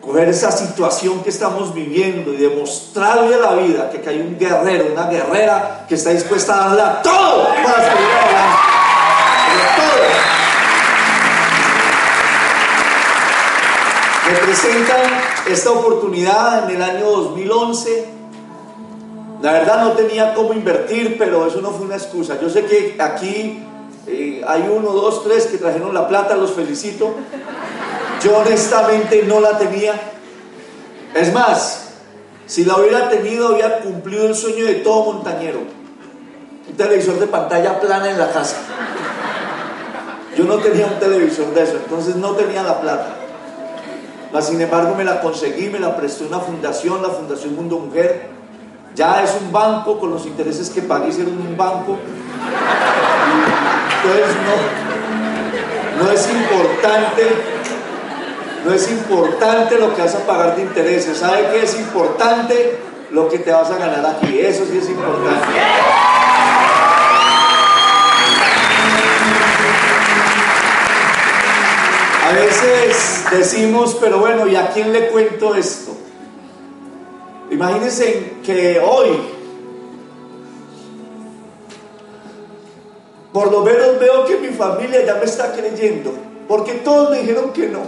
coger 0.00 0.28
esa 0.28 0.50
situación 0.50 1.22
que 1.22 1.30
estamos 1.30 1.74
viviendo 1.74 2.32
y 2.32 2.36
demostrarle 2.36 3.34
a 3.34 3.38
la 3.38 3.52
vida 3.54 3.90
que, 3.90 4.08
hay 4.08 4.20
un 4.20 4.38
guerrero, 4.38 4.92
una 4.92 5.08
guerrera 5.08 5.84
que 5.88 5.96
está 5.96 6.10
dispuesta 6.10 6.54
a 6.54 6.74
darle 6.74 7.02
todo 7.02 7.48
para 7.62 7.74
salir 7.74 8.25
Me 14.26 14.34
presentan 14.38 15.02
esta 15.48 15.70
oportunidad 15.70 16.68
en 16.68 16.76
el 16.76 16.82
año 16.82 17.08
2011. 17.12 18.06
La 19.40 19.52
verdad 19.52 19.84
no 19.84 19.92
tenía 19.92 20.34
cómo 20.34 20.52
invertir, 20.52 21.16
pero 21.16 21.46
eso 21.46 21.60
no 21.60 21.70
fue 21.70 21.86
una 21.86 21.94
excusa. 21.94 22.36
Yo 22.40 22.50
sé 22.50 22.64
que 22.64 22.96
aquí 22.98 23.62
eh, 24.08 24.42
hay 24.44 24.68
uno, 24.68 24.90
dos, 24.90 25.22
tres 25.22 25.46
que 25.46 25.58
trajeron 25.58 25.94
la 25.94 26.08
plata, 26.08 26.34
los 26.34 26.50
felicito. 26.50 27.14
Yo 28.24 28.38
honestamente 28.38 29.22
no 29.22 29.38
la 29.38 29.58
tenía. 29.58 29.94
Es 31.14 31.32
más, 31.32 31.90
si 32.46 32.64
la 32.64 32.78
hubiera 32.78 33.08
tenido, 33.08 33.54
había 33.54 33.78
cumplido 33.78 34.26
el 34.26 34.34
sueño 34.34 34.64
de 34.64 34.74
todo 34.76 35.12
montañero. 35.12 35.60
Un 36.68 36.76
televisor 36.76 37.20
de 37.20 37.28
pantalla 37.28 37.78
plana 37.78 38.10
en 38.10 38.18
la 38.18 38.32
casa. 38.32 38.56
Yo 40.36 40.42
no 40.42 40.56
tenía 40.56 40.86
un 40.86 40.98
televisor 40.98 41.54
de 41.54 41.62
eso, 41.62 41.76
entonces 41.76 42.16
no 42.16 42.32
tenía 42.32 42.64
la 42.64 42.80
plata 42.80 43.25
sin 44.40 44.60
embargo 44.60 44.94
me 44.94 45.04
la 45.04 45.20
conseguí, 45.20 45.68
me 45.68 45.78
la 45.78 45.96
prestó 45.96 46.26
una 46.26 46.40
fundación, 46.40 47.02
la 47.02 47.10
Fundación 47.10 47.54
Mundo 47.54 47.78
Mujer. 47.78 48.28
Ya 48.94 49.22
es 49.22 49.36
un 49.40 49.52
banco, 49.52 49.98
con 49.98 50.10
los 50.10 50.26
intereses 50.26 50.70
que 50.70 50.82
pagué 50.82 51.08
hicieron 51.08 51.38
un 51.38 51.56
banco. 51.56 51.98
Entonces 54.02 54.36
no, 55.98 56.04
no 56.04 56.10
es 56.10 56.30
importante, 56.30 57.22
no 58.64 58.72
es 58.72 58.90
importante 58.90 59.78
lo 59.78 59.94
que 59.94 60.02
vas 60.02 60.14
a 60.14 60.26
pagar 60.26 60.56
de 60.56 60.62
intereses. 60.62 61.18
¿Sabe 61.18 61.48
qué 61.52 61.64
es 61.64 61.78
importante? 61.78 62.78
Lo 63.10 63.28
que 63.28 63.38
te 63.38 63.52
vas 63.52 63.70
a 63.70 63.76
ganar 63.76 64.04
aquí. 64.06 64.38
Eso 64.40 64.64
sí 64.64 64.78
es 64.78 64.88
importante. 64.88 65.46
A 72.26 72.32
veces 72.32 73.24
decimos, 73.30 73.96
pero 74.00 74.18
bueno, 74.18 74.48
¿y 74.48 74.56
a 74.56 74.72
quién 74.72 74.92
le 74.92 75.10
cuento 75.10 75.54
esto? 75.54 75.92
Imagínense 77.52 78.38
que 78.44 78.80
hoy, 78.80 79.16
por 83.32 83.52
lo 83.52 83.60
menos 83.60 84.00
veo 84.00 84.24
que 84.24 84.38
mi 84.38 84.48
familia 84.48 85.06
ya 85.06 85.14
me 85.14 85.24
está 85.24 85.52
creyendo, 85.52 86.14
porque 86.48 86.72
todos 86.72 87.12
me 87.12 87.20
dijeron 87.20 87.52
que 87.52 87.68
no. 87.68 87.82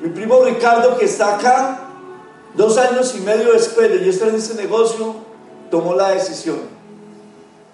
Mi 0.00 0.08
primo 0.08 0.42
Ricardo, 0.42 0.96
que 0.96 1.04
está 1.04 1.36
acá, 1.36 1.88
dos 2.54 2.78
años 2.78 3.14
y 3.14 3.20
medio 3.20 3.52
después 3.52 3.90
de 3.90 4.02
yo 4.02 4.08
estar 4.08 4.28
en 4.28 4.36
ese 4.36 4.54
negocio, 4.54 5.16
tomó 5.70 5.94
la 5.94 6.12
decisión. 6.12 6.60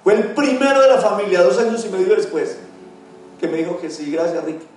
Fue 0.02 0.14
el 0.14 0.32
primero 0.32 0.82
de 0.82 0.88
la 0.88 0.98
familia, 0.98 1.44
dos 1.44 1.58
años 1.58 1.85
y 1.85 1.90
medio 1.90 2.16
después, 2.16 2.56
que 3.38 3.46
me 3.46 3.58
dijo 3.58 3.78
que 3.78 3.88
sí, 3.88 4.11
gracias 4.11 4.42
Ricky. 4.44 4.71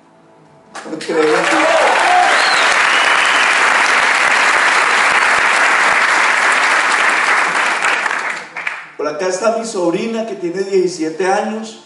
Por 8.97 9.07
acá 9.07 9.27
está 9.27 9.57
mi 9.57 9.65
sobrina 9.65 10.25
que 10.25 10.35
tiene 10.35 10.61
17 10.61 11.27
años. 11.27 11.83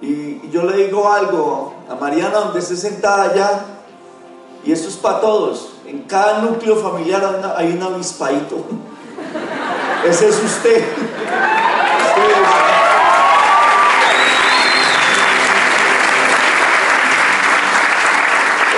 Y, 0.00 0.48
yo 0.50 0.64
le 0.64 0.84
digo 0.84 1.12
algo 1.12 1.74
a 1.88 1.94
Mariana 1.94 2.38
donde 2.38 2.60
esté 2.60 2.76
sentada 2.76 3.24
allá. 3.30 3.64
Y 4.64 4.72
esto 4.72 4.88
es 4.88 4.96
para 4.96 5.20
todos. 5.20 5.74
En 5.86 6.02
cada 6.02 6.38
núcleo 6.38 6.76
familiar 6.76 7.54
hay 7.56 7.72
un 7.72 7.82
avispadito. 7.82 8.64
Ese 10.04 10.28
es 10.28 10.42
usted. 10.42 10.84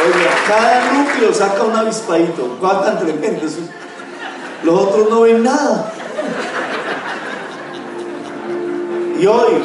Oiga, 0.05 0.34
cada 0.47 0.93
núcleo 0.93 1.33
saca 1.33 1.63
un 1.63 1.75
avispadito. 1.75 2.59
tan 2.61 2.99
tremendo. 2.99 3.47
Los 4.63 4.81
otros 4.81 5.11
no 5.11 5.21
ven 5.23 5.43
nada. 5.43 5.93
Y 9.19 9.27
hoy, 9.27 9.63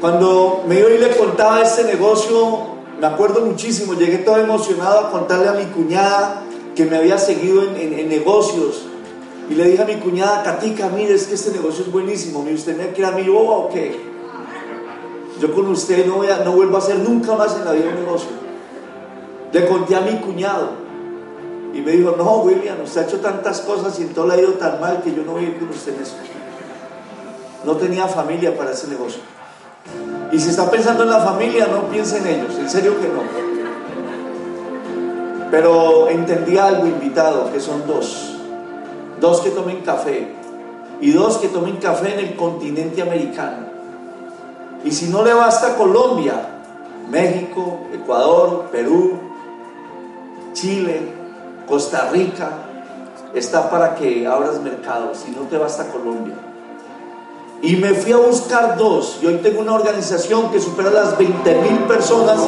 cuando 0.00 0.64
me 0.66 0.80
y 0.80 0.98
le 0.98 1.16
contaba 1.16 1.62
este 1.62 1.84
negocio, 1.84 2.72
me 3.00 3.06
acuerdo 3.06 3.42
muchísimo, 3.42 3.94
llegué 3.94 4.18
todo 4.18 4.36
emocionado 4.38 5.00
a 5.00 5.10
contarle 5.10 5.48
a 5.48 5.52
mi 5.52 5.64
cuñada 5.66 6.42
que 6.74 6.84
me 6.84 6.96
había 6.96 7.18
seguido 7.18 7.62
en, 7.62 8.08
negocios. 8.08 8.86
Y 9.48 9.54
le 9.54 9.64
dije 9.64 9.82
a 9.82 9.86
mi 9.86 9.96
cuñada, 9.96 10.42
Katica, 10.42 10.88
mire, 10.88 11.14
es 11.14 11.26
que 11.26 11.34
este 11.34 11.50
negocio 11.50 11.84
es 11.84 11.92
buenísimo. 11.92 12.44
¿Y 12.48 12.54
usted 12.54 12.76
me 12.76 12.92
quiere 12.92 13.10
a 13.10 13.12
mi 13.12 13.28
boba 13.28 13.56
o 13.56 13.68
qué? 13.68 14.00
Yo 15.40 15.52
con 15.54 15.66
usted 15.68 16.06
no, 16.06 16.16
voy 16.16 16.28
a, 16.28 16.38
no 16.38 16.52
vuelvo 16.52 16.76
a 16.76 16.78
hacer 16.78 16.98
nunca 16.98 17.34
más 17.34 17.56
en 17.56 17.64
la 17.64 17.72
vida 17.72 17.86
un 17.88 18.04
negocio. 18.04 18.41
Le 19.52 19.68
conté 19.68 19.94
a 19.94 20.00
mi 20.00 20.16
cuñado. 20.16 20.70
Y 21.74 21.80
me 21.80 21.92
dijo, 21.92 22.14
no, 22.16 22.38
William, 22.38 22.82
usted 22.82 23.02
ha 23.02 23.04
hecho 23.04 23.20
tantas 23.20 23.60
cosas 23.60 23.98
y 23.98 24.02
en 24.02 24.08
todo 24.14 24.26
le 24.26 24.34
ha 24.34 24.38
ido 24.38 24.52
tan 24.52 24.80
mal 24.80 25.02
que 25.02 25.14
yo 25.14 25.22
no 25.22 25.32
voy 25.32 25.44
a 25.44 25.48
ir 25.48 25.68
usted 25.70 25.94
en 25.94 26.02
eso. 26.02 26.16
No 27.64 27.76
tenía 27.76 28.06
familia 28.08 28.56
para 28.56 28.72
ese 28.72 28.88
negocio. 28.88 29.20
Y 30.32 30.38
si 30.38 30.50
está 30.50 30.70
pensando 30.70 31.04
en 31.04 31.10
la 31.10 31.20
familia, 31.20 31.66
no 31.66 31.88
piense 31.88 32.18
en 32.18 32.26
ellos, 32.26 32.58
en 32.58 32.68
serio 32.68 33.00
que 33.00 33.08
no. 33.08 33.22
Pero 35.50 36.08
entendí 36.08 36.56
algo 36.56 36.86
invitado, 36.86 37.52
que 37.52 37.60
son 37.60 37.86
dos. 37.86 38.36
Dos 39.20 39.40
que 39.40 39.50
tomen 39.50 39.82
café. 39.82 40.34
Y 41.00 41.12
dos 41.12 41.38
que 41.38 41.48
tomen 41.48 41.76
café 41.76 42.14
en 42.14 42.20
el 42.20 42.36
continente 42.36 43.02
americano. 43.02 43.66
Y 44.84 44.90
si 44.90 45.08
no 45.08 45.22
le 45.22 45.32
basta 45.32 45.76
Colombia, 45.76 46.34
México, 47.10 47.80
Ecuador, 47.92 48.68
Perú, 48.72 49.31
Chile, 50.52 51.00
Costa 51.66 52.10
Rica, 52.12 52.50
está 53.34 53.70
para 53.70 53.94
que 53.94 54.26
abras 54.26 54.60
mercados. 54.60 55.18
Si 55.24 55.30
no 55.30 55.42
te 55.42 55.58
basta 55.58 55.88
Colombia. 55.88 56.34
Y 57.62 57.76
me 57.76 57.94
fui 57.94 58.12
a 58.12 58.16
buscar 58.16 58.76
dos. 58.76 59.18
Y 59.22 59.26
hoy 59.26 59.36
tengo 59.36 59.60
una 59.60 59.74
organización 59.74 60.50
que 60.50 60.60
supera 60.60 60.90
las 60.90 61.16
20 61.16 61.54
mil 61.60 61.78
personas. 61.84 62.40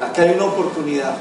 Acá 0.00 0.22
hay 0.22 0.30
una 0.34 0.44
oportunidad. 0.44 1.16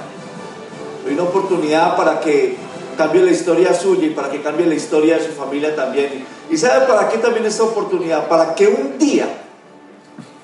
Hay 1.07 1.13
una 1.13 1.23
oportunidad 1.23 1.95
para 1.95 2.19
que 2.19 2.66
cambie 2.97 3.21
la 3.21 3.31
historia 3.31 3.73
suya 3.73 4.07
y 4.07 4.09
para 4.09 4.29
que 4.29 4.41
cambie 4.41 4.65
la 4.65 4.75
historia 4.75 5.17
de 5.17 5.25
su 5.25 5.31
familia 5.31 5.75
también. 5.75 6.25
¿Y 6.49 6.57
sabe 6.57 6.85
para 6.85 7.07
qué 7.07 7.17
también 7.19 7.45
esta 7.45 7.63
oportunidad? 7.63 8.27
Para 8.27 8.55
que 8.55 8.67
un 8.67 8.97
día 8.97 9.27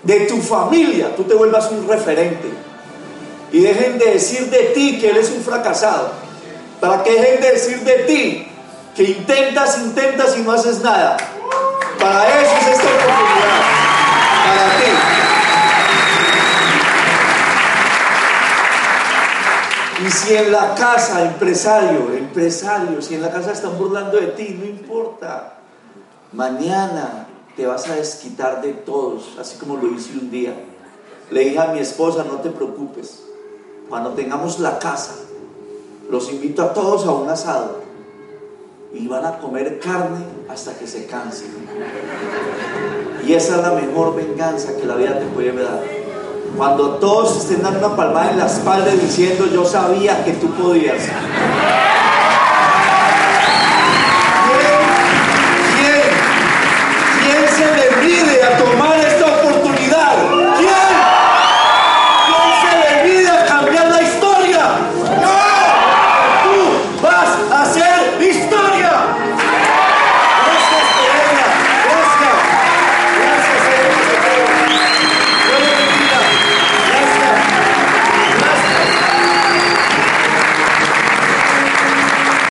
de 0.03 0.19
tu 0.21 0.37
familia, 0.41 1.15
tú 1.15 1.23
te 1.23 1.33
vuelvas 1.33 1.71
un 1.71 1.87
referente. 1.87 2.49
Y 3.51 3.59
dejen 3.59 3.97
de 3.97 4.05
decir 4.13 4.49
de 4.49 4.59
ti 4.75 4.99
que 4.99 5.09
eres 5.09 5.29
un 5.31 5.43
fracasado. 5.43 6.11
Para 6.79 7.03
que 7.03 7.11
dejen 7.11 7.41
de 7.41 7.51
decir 7.51 7.79
de 7.79 7.93
ti 8.03 8.47
que 8.95 9.03
intentas, 9.03 9.79
intentas 9.79 10.37
y 10.37 10.41
no 10.41 10.51
haces 10.51 10.81
nada. 10.81 11.17
Para 11.99 12.27
eso 12.27 12.51
es 12.61 12.67
esta 12.67 12.83
oportunidad. 12.83 13.61
Para 14.45 14.77
ti. 14.77 14.92
Y 20.03 20.11
si 20.11 20.35
en 20.35 20.51
la 20.51 20.75
casa, 20.75 21.23
empresario, 21.23 22.13
empresario, 22.13 23.01
si 23.01 23.15
en 23.15 23.21
la 23.21 23.31
casa 23.31 23.53
están 23.53 23.77
burlando 23.77 24.17
de 24.17 24.27
ti, 24.27 24.57
no 24.59 24.65
importa. 24.65 25.59
Mañana 26.33 27.27
te 27.55 27.65
vas 27.65 27.87
a 27.87 27.95
desquitar 27.95 28.61
de 28.61 28.73
todos, 28.73 29.37
así 29.39 29.57
como 29.57 29.77
lo 29.77 29.87
hice 29.93 30.13
un 30.13 30.29
día. 30.29 30.55
Le 31.31 31.45
dije 31.45 31.59
a 31.59 31.67
mi 31.67 31.79
esposa, 31.79 32.25
no 32.25 32.39
te 32.39 32.49
preocupes, 32.49 33.23
cuando 33.87 34.11
tengamos 34.11 34.59
la 34.59 34.77
casa, 34.77 35.15
los 36.09 36.29
invito 36.31 36.63
a 36.63 36.73
todos 36.73 37.05
a 37.05 37.11
un 37.11 37.29
asado 37.29 37.79
y 38.93 39.07
van 39.07 39.25
a 39.25 39.37
comer 39.37 39.79
carne 39.79 40.25
hasta 40.49 40.77
que 40.77 40.85
se 40.85 41.05
cansen. 41.05 41.53
Y 43.25 43.33
esa 43.33 43.55
es 43.55 43.61
la 43.61 43.71
mejor 43.71 44.15
venganza 44.15 44.75
que 44.75 44.85
la 44.85 44.95
vida 44.95 45.17
te 45.17 45.25
puede 45.27 45.53
dar. 45.63 46.02
Cuando 46.57 46.89
todos 46.99 47.37
estén 47.37 47.63
dando 47.63 47.87
una 47.87 47.95
palmada 47.95 48.31
en 48.31 48.39
la 48.39 48.45
espalda 48.45 48.91
diciendo, 48.91 49.47
yo 49.51 49.65
sabía 49.65 50.23
que 50.23 50.33
tú 50.33 50.51
podías. 50.51 51.01
a 58.43 58.57
tomar 58.57 59.12